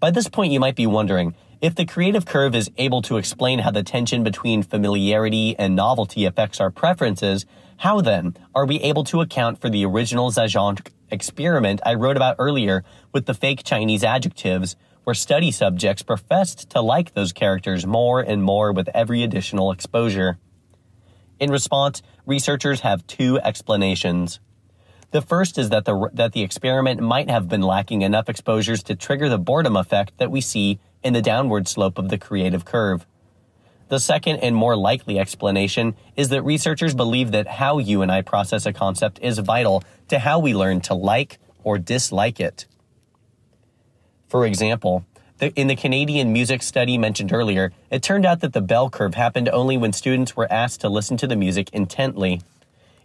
[0.00, 3.60] By this point, you might be wondering if the creative curve is able to explain
[3.60, 7.46] how the tension between familiarity and novelty affects our preferences,
[7.82, 12.36] how then are we able to account for the original Zajonc experiment I wrote about
[12.38, 18.20] earlier with the fake Chinese adjectives, where study subjects professed to like those characters more
[18.20, 20.38] and more with every additional exposure.
[21.40, 24.38] In response, researchers have two explanations.
[25.10, 28.94] The first is that the, that the experiment might have been lacking enough exposures to
[28.94, 33.08] trigger the boredom effect that we see in the downward slope of the creative curve.
[33.92, 38.22] The second and more likely explanation is that researchers believe that how you and I
[38.22, 42.64] process a concept is vital to how we learn to like or dislike it.
[44.28, 45.04] For example,
[45.42, 49.50] in the Canadian music study mentioned earlier, it turned out that the bell curve happened
[49.50, 52.40] only when students were asked to listen to the music intently.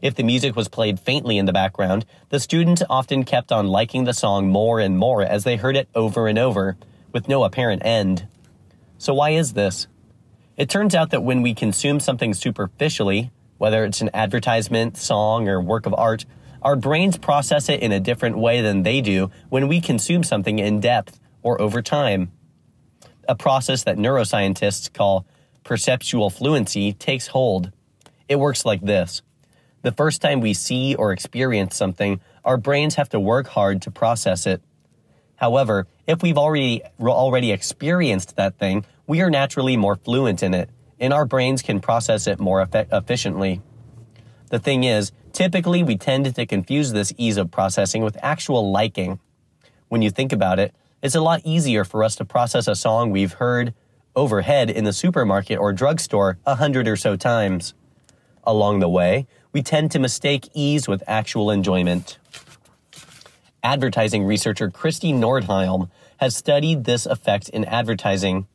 [0.02, 4.06] If the music was played faintly in the background, the students often kept on liking
[4.06, 6.78] the song more and more as they heard it over and over,
[7.12, 8.26] with no apparent end.
[8.98, 9.88] So why is this?
[10.58, 15.62] It turns out that when we consume something superficially, whether it's an advertisement, song, or
[15.62, 16.26] work of art,
[16.64, 20.58] our brains process it in a different way than they do when we consume something
[20.58, 22.32] in depth or over time.
[23.30, 25.28] A process that neuroscientists call
[25.64, 27.72] perceptual fluency takes hold.
[28.28, 29.22] It works like this.
[29.84, 33.92] The first time we see or experience something, our brains have to work hard to
[33.92, 34.64] process it.
[35.38, 40.70] However, if we've already already experienced that thing, we are naturally more fluent in it,
[41.00, 43.62] and our brains can process it more eff- efficiently.
[44.50, 49.20] The thing is, typically we tend to confuse this ease of processing with actual liking.
[49.88, 53.12] When you think about it, it's a lot easier for us to process a song
[53.12, 53.74] we've heard
[54.16, 57.76] overhead in the supermarket or drugstore a hundred or so times.
[58.44, 62.18] Along the way, we tend to mistake ease with actual enjoyment.
[63.68, 65.90] Advertising researcher Christie Nordhielm
[66.22, 68.48] has studied this effect in advertising.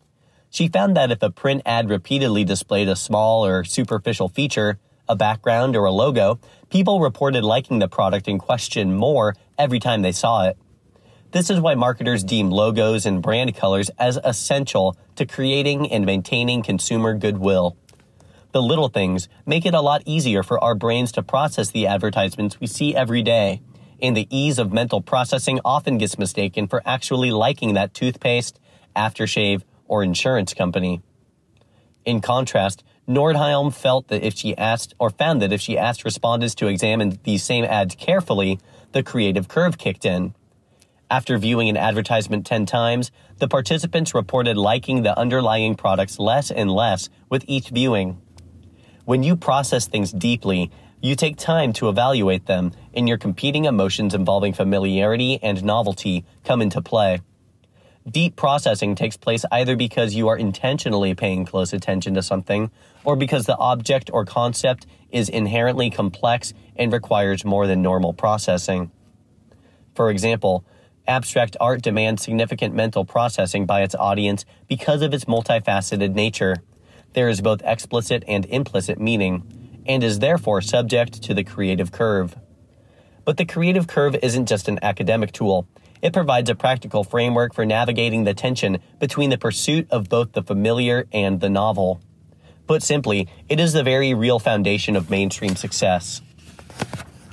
[0.49, 5.15] She found that if a print ad repeatedly displayed a small or superficial feature, a
[5.15, 6.41] background, or a logo,
[6.71, 10.57] people reported liking the product in question more every time they saw it.
[11.33, 16.63] This is why marketers deem logos and brand colors as essential to creating and maintaining
[16.63, 17.77] consumer goodwill.
[18.53, 22.61] The little things make it a lot easier for our brains to process the advertisements
[22.61, 23.61] we see every day,
[24.03, 28.59] and the ease of mental processing often gets mistaken for actually liking that toothpaste,
[28.97, 31.01] aftershave, or insurance company.
[32.05, 36.57] In contrast, Nordhielm felt that if she asked, or found that if she asked respondents
[36.57, 38.59] to examine these same ads carefully,
[38.91, 40.35] the creative curve kicked in.
[41.11, 46.71] After viewing an advertisement 10 times, the participants reported liking the underlying products less and
[46.71, 48.21] less with each viewing.
[49.05, 54.15] When you process things deeply, you take time to evaluate them, and your competing emotions
[54.15, 57.21] involving familiarity and novelty come into play.
[58.09, 62.71] Deep processing takes place either because you are intentionally paying close attention to something,
[63.03, 68.93] or because the object or concept is inherently complex and requires more than normal processing.
[69.97, 70.65] For example,
[71.09, 76.63] Abstract art demands significant mental processing by its audience because of its multifaceted nature.
[77.15, 82.37] There is both explicit and implicit meaning, and is therefore subject to the creative curve.
[83.25, 85.69] But the creative curve isn't just an academic tool.
[86.01, 90.43] It provides a practical framework for navigating the tension between the pursuit of both the
[90.43, 92.01] familiar and the novel.
[92.67, 96.23] Put simply, it is the very real foundation of mainstream success.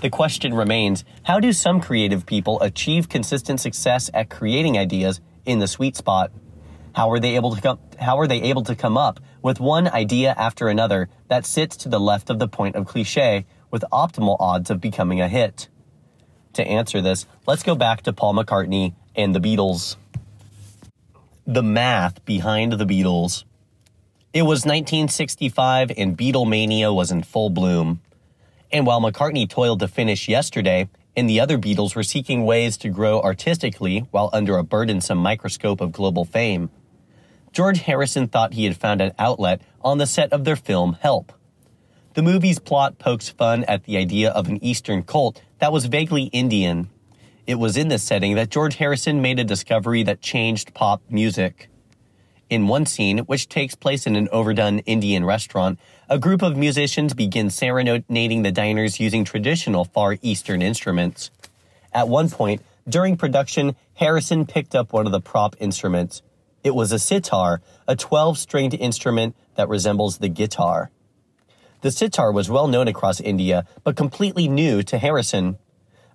[0.01, 5.59] The question remains how do some creative people achieve consistent success at creating ideas in
[5.59, 6.31] the sweet spot?
[6.93, 9.87] How are they able to come, how are they able to come up with one
[9.87, 14.37] idea after another that sits to the left of the point of cliche with optimal
[14.39, 15.67] odds of becoming a hit?
[16.53, 19.95] To answer this, let's go back to Paul McCartney and the Beatles.
[21.45, 23.43] The math behind the Beatles.
[24.33, 28.01] It was 1965 and Beatlemania was in full bloom.
[28.71, 32.89] And while McCartney toiled to finish yesterday, and the other Beatles were seeking ways to
[32.89, 36.69] grow artistically while under a burdensome microscope of global fame,
[37.51, 41.33] George Harrison thought he had found an outlet on the set of their film Help.
[42.13, 46.23] The movie's plot pokes fun at the idea of an Eastern cult that was vaguely
[46.23, 46.89] Indian.
[47.47, 51.69] It was in this setting that George Harrison made a discovery that changed pop music.
[52.49, 55.79] In one scene, which takes place in an overdone Indian restaurant,
[56.09, 61.29] a group of musicians begin serenading the diners using traditional Far Eastern instruments.
[61.93, 66.23] At one point, during production, Harrison picked up one of the prop instruments.
[66.63, 70.91] It was a sitar, a 12 stringed instrument that resembles the guitar.
[71.81, 75.57] The sitar was well known across India, but completely new to Harrison.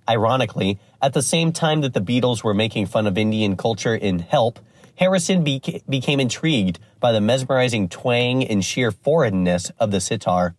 [0.06, 4.18] Ironically, at the same time that the Beatles were making fun of Indian culture in
[4.18, 4.58] Help,
[4.96, 10.54] Harrison beca- became intrigued by the mesmerizing twang and sheer foreignness of the sitar.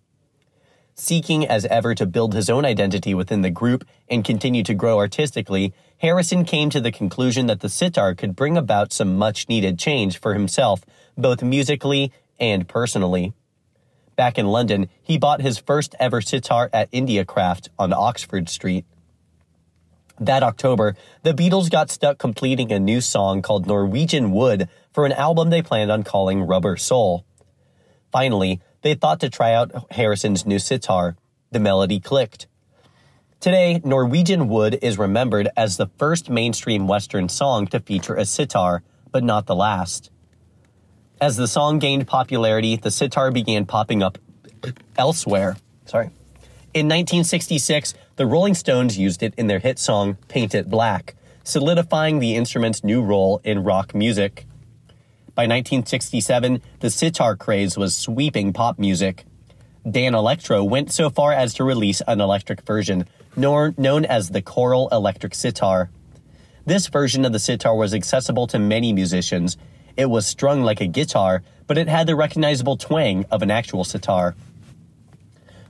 [0.95, 4.97] Seeking as ever to build his own identity within the group and continue to grow
[4.97, 9.79] artistically, Harrison came to the conclusion that the sitar could bring about some much needed
[9.79, 10.83] change for himself,
[11.17, 13.33] both musically and personally.
[14.15, 18.85] Back in London, he bought his first ever sitar at Indiacraft on Oxford Street.
[20.19, 25.11] That October, the Beatles got stuck completing a new song called Norwegian Wood for an
[25.11, 27.25] album they planned on calling Rubber Soul.
[28.11, 31.17] Finally, they thought to try out Harrison's new sitar.
[31.51, 32.47] The melody clicked.
[33.45, 38.81] Today, Norwegian Wood is remembered as the first mainstream Western song to feature a sitar,
[39.11, 40.09] but not the last.
[41.21, 44.17] As the song gained popularity, the sitar began popping up
[44.97, 45.57] elsewhere.
[45.85, 46.07] Sorry.
[46.73, 52.17] In 1966, the Rolling Stones used it in their hit song Paint It Black, solidifying
[52.17, 54.47] the instrument's new role in rock music.
[55.35, 59.23] By 1967, the sitar craze was sweeping pop music.
[59.85, 63.05] Danelectro went so far as to release an electric version,
[63.37, 65.89] known as the Coral Electric Sitar.
[66.65, 69.57] This version of the sitar was accessible to many musicians.
[69.95, 73.83] It was strung like a guitar, but it had the recognizable twang of an actual
[73.83, 74.35] sitar.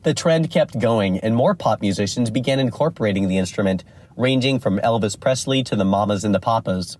[0.04, 3.84] The trend kept going, and more pop musicians began incorporating the instrument,
[4.16, 6.98] ranging from Elvis Presley to the Mamas and the Papas.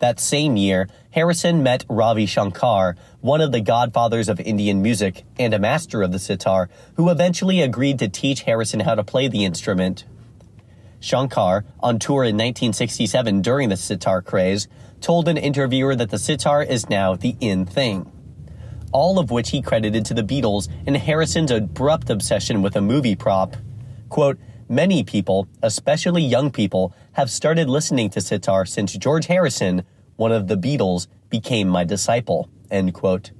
[0.00, 5.52] That same year, Harrison met Ravi Shankar, one of the godfathers of Indian music and
[5.52, 9.44] a master of the sitar, who eventually agreed to teach Harrison how to play the
[9.44, 10.06] instrument.
[11.00, 14.68] Shankar, on tour in 1967 during the sitar craze,
[15.02, 18.10] told an interviewer that the sitar is now the in thing.
[18.92, 23.16] All of which he credited to the Beatles and Harrison's abrupt obsession with a movie
[23.16, 23.54] prop.
[24.08, 24.38] Quote,
[24.70, 29.84] Many people, especially young people, have started listening to sitar since George Harrison,
[30.16, 32.48] one of the Beatles, became my disciple.
[32.70, 33.32] End quote.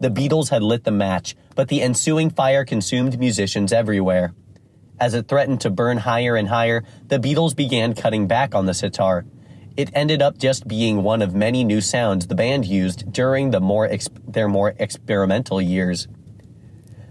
[0.00, 4.32] The Beatles had lit the match, but the ensuing fire consumed musicians everywhere.
[5.00, 8.74] As it threatened to burn higher and higher, the Beatles began cutting back on the
[8.74, 9.24] sitar.
[9.76, 13.60] It ended up just being one of many new sounds the band used during the
[13.60, 13.88] more
[14.26, 16.08] their more experimental years.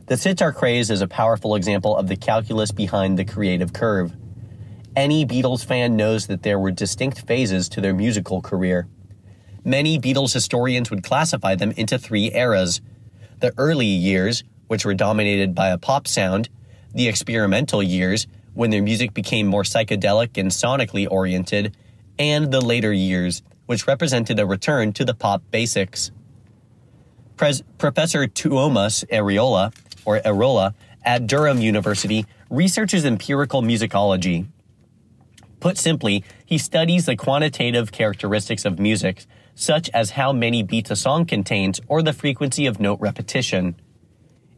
[0.07, 4.13] The sitar craze is a powerful example of the calculus behind the creative curve.
[4.97, 8.87] Any Beatles fan knows that there were distinct phases to their musical career.
[9.63, 12.81] Many Beatles historians would classify them into three eras
[13.39, 16.49] the early years, which were dominated by a pop sound,
[16.95, 18.25] the experimental years,
[18.55, 21.77] when their music became more psychedelic and sonically oriented,
[22.17, 26.09] and the later years, which represented a return to the pop basics.
[27.35, 29.71] Pres- Professor Tuomas Areola
[30.05, 30.73] or Arola,
[31.03, 34.47] at Durham University, researches empirical musicology.
[35.59, 40.95] Put simply, he studies the quantitative characteristics of music, such as how many beats a
[40.95, 43.75] song contains or the frequency of note repetition.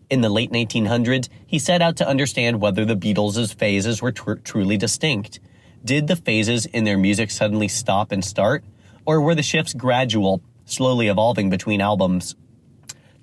[0.09, 4.33] In the late 1900s, he set out to understand whether the Beatles' phases were tr-
[4.33, 5.39] truly distinct.
[5.85, 8.65] Did the phases in their music suddenly stop and start,
[9.05, 12.35] or were the shifts gradual, slowly evolving between albums?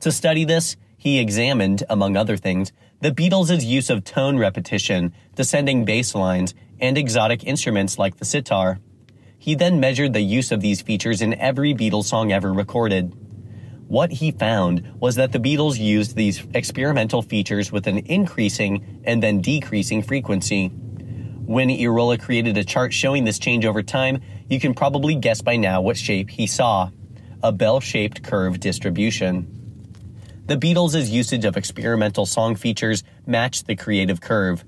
[0.00, 5.84] To study this, he examined, among other things, the Beatles' use of tone repetition, descending
[5.84, 8.78] bass lines, and exotic instruments like the sitar.
[9.38, 13.12] He then measured the use of these features in every Beatles song ever recorded.
[13.88, 19.22] What he found was that the Beatles used these experimental features with an increasing and
[19.22, 20.68] then decreasing frequency.
[20.68, 24.20] When Areola created a chart showing this change over time,
[24.50, 26.90] you can probably guess by now what shape he saw
[27.42, 29.46] a bell shaped curve distribution.
[30.46, 34.64] The Beatles' usage of experimental song features matched the creative curve.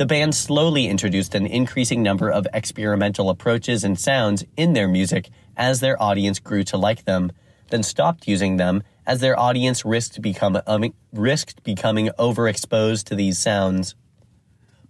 [0.00, 5.28] The band slowly introduced an increasing number of experimental approaches and sounds in their music
[5.58, 7.32] as their audience grew to like them,
[7.68, 13.38] then stopped using them as their audience risked, become, um, risked becoming overexposed to these
[13.38, 13.94] sounds.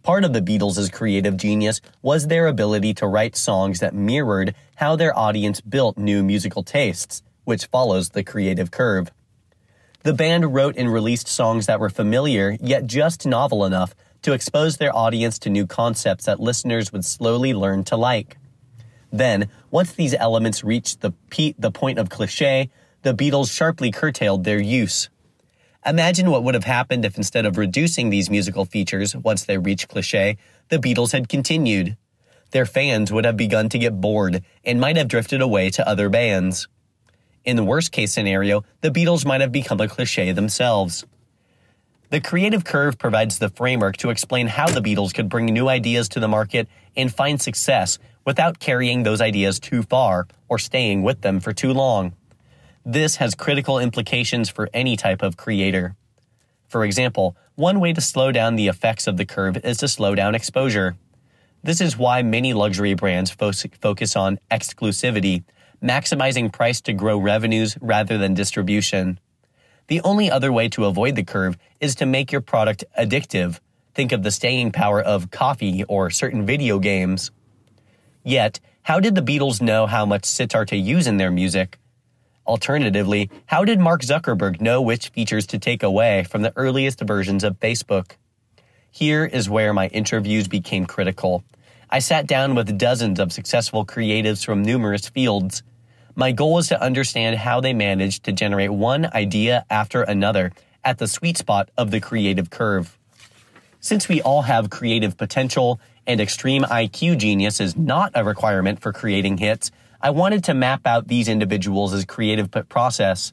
[0.04, 4.94] Part of the Beatles' creative genius was their ability to write songs that mirrored how
[4.94, 9.10] their audience built new musical tastes, which follows the creative curve.
[10.04, 13.92] The band wrote and released songs that were familiar, yet just novel enough
[14.22, 18.36] to expose their audience to new concepts that listeners would slowly learn to like.
[19.12, 22.70] Then, once these elements reached the, pe- the point of cliche,
[23.02, 25.08] the Beatles sharply curtailed their use.
[25.86, 29.88] Imagine what would have happened if instead of reducing these musical features once they reached
[29.88, 30.36] cliche,
[30.68, 31.96] the Beatles had continued.
[32.50, 36.08] Their fans would have begun to get bored and might have drifted away to other
[36.08, 36.68] bands.
[37.44, 41.06] In the worst case scenario, the Beatles might have become a cliche themselves.
[42.10, 46.08] The creative curve provides the framework to explain how the Beatles could bring new ideas
[46.08, 51.20] to the market and find success without carrying those ideas too far or staying with
[51.20, 52.14] them for too long.
[52.84, 55.94] This has critical implications for any type of creator.
[56.66, 60.16] For example, one way to slow down the effects of the curve is to slow
[60.16, 60.96] down exposure.
[61.62, 65.44] This is why many luxury brands fo- focus on exclusivity
[65.82, 69.18] maximizing price to grow revenues rather than distribution.
[69.90, 73.58] The only other way to avoid the curve is to make your product addictive.
[73.92, 77.32] Think of the staying power of coffee or certain video games.
[78.22, 81.76] Yet, how did the Beatles know how much sitar to use in their music?
[82.46, 87.42] Alternatively, how did Mark Zuckerberg know which features to take away from the earliest versions
[87.42, 88.12] of Facebook?
[88.92, 91.42] Here is where my interviews became critical.
[91.90, 95.64] I sat down with dozens of successful creatives from numerous fields.
[96.20, 100.52] My goal is to understand how they managed to generate one idea after another
[100.84, 102.98] at the sweet spot of the creative curve.
[103.80, 108.92] Since we all have creative potential and extreme IQ genius is not a requirement for
[108.92, 113.32] creating hits, I wanted to map out these individuals' creative process.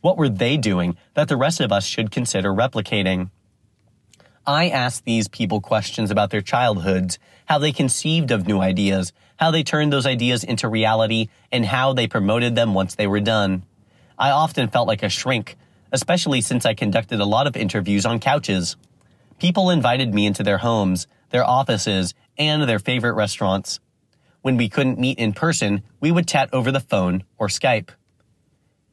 [0.00, 3.30] What were they doing that the rest of us should consider replicating?
[4.46, 9.50] I asked these people questions about their childhoods, how they conceived of new ideas, how
[9.50, 13.62] they turned those ideas into reality, and how they promoted them once they were done.
[14.18, 15.56] I often felt like a shrink,
[15.90, 18.76] especially since I conducted a lot of interviews on couches.
[19.38, 23.80] People invited me into their homes, their offices, and their favorite restaurants.
[24.42, 27.88] When we couldn't meet in person, we would chat over the phone or Skype.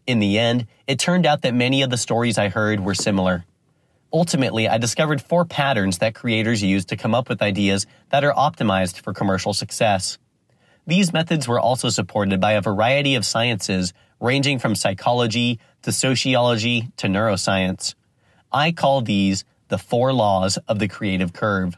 [0.06, 3.44] In the end, it turned out that many of the stories I heard were similar.
[4.14, 8.34] Ultimately, I discovered four patterns that creators use to come up with ideas that are
[8.34, 10.18] optimized for commercial success.
[10.88, 16.88] These methods were also supported by a variety of sciences ranging from psychology to sociology
[16.96, 17.94] to neuroscience.
[18.54, 21.76] I call these the four laws of the creative curve.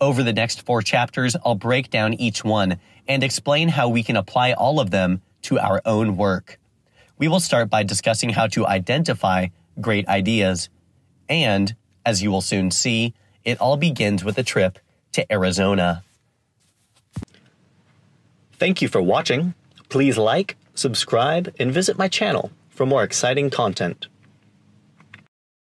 [0.00, 4.16] Over the next four chapters, I'll break down each one and explain how we can
[4.16, 6.58] apply all of them to our own work.
[7.18, 9.48] We will start by discussing how to identify
[9.80, 10.70] great ideas.
[11.28, 11.74] And,
[12.06, 13.12] as you will soon see,
[13.44, 14.78] it all begins with a trip
[15.12, 16.02] to Arizona.
[18.64, 19.52] Thank you for watching.
[19.90, 24.06] Please like, subscribe, and visit my channel for more exciting content.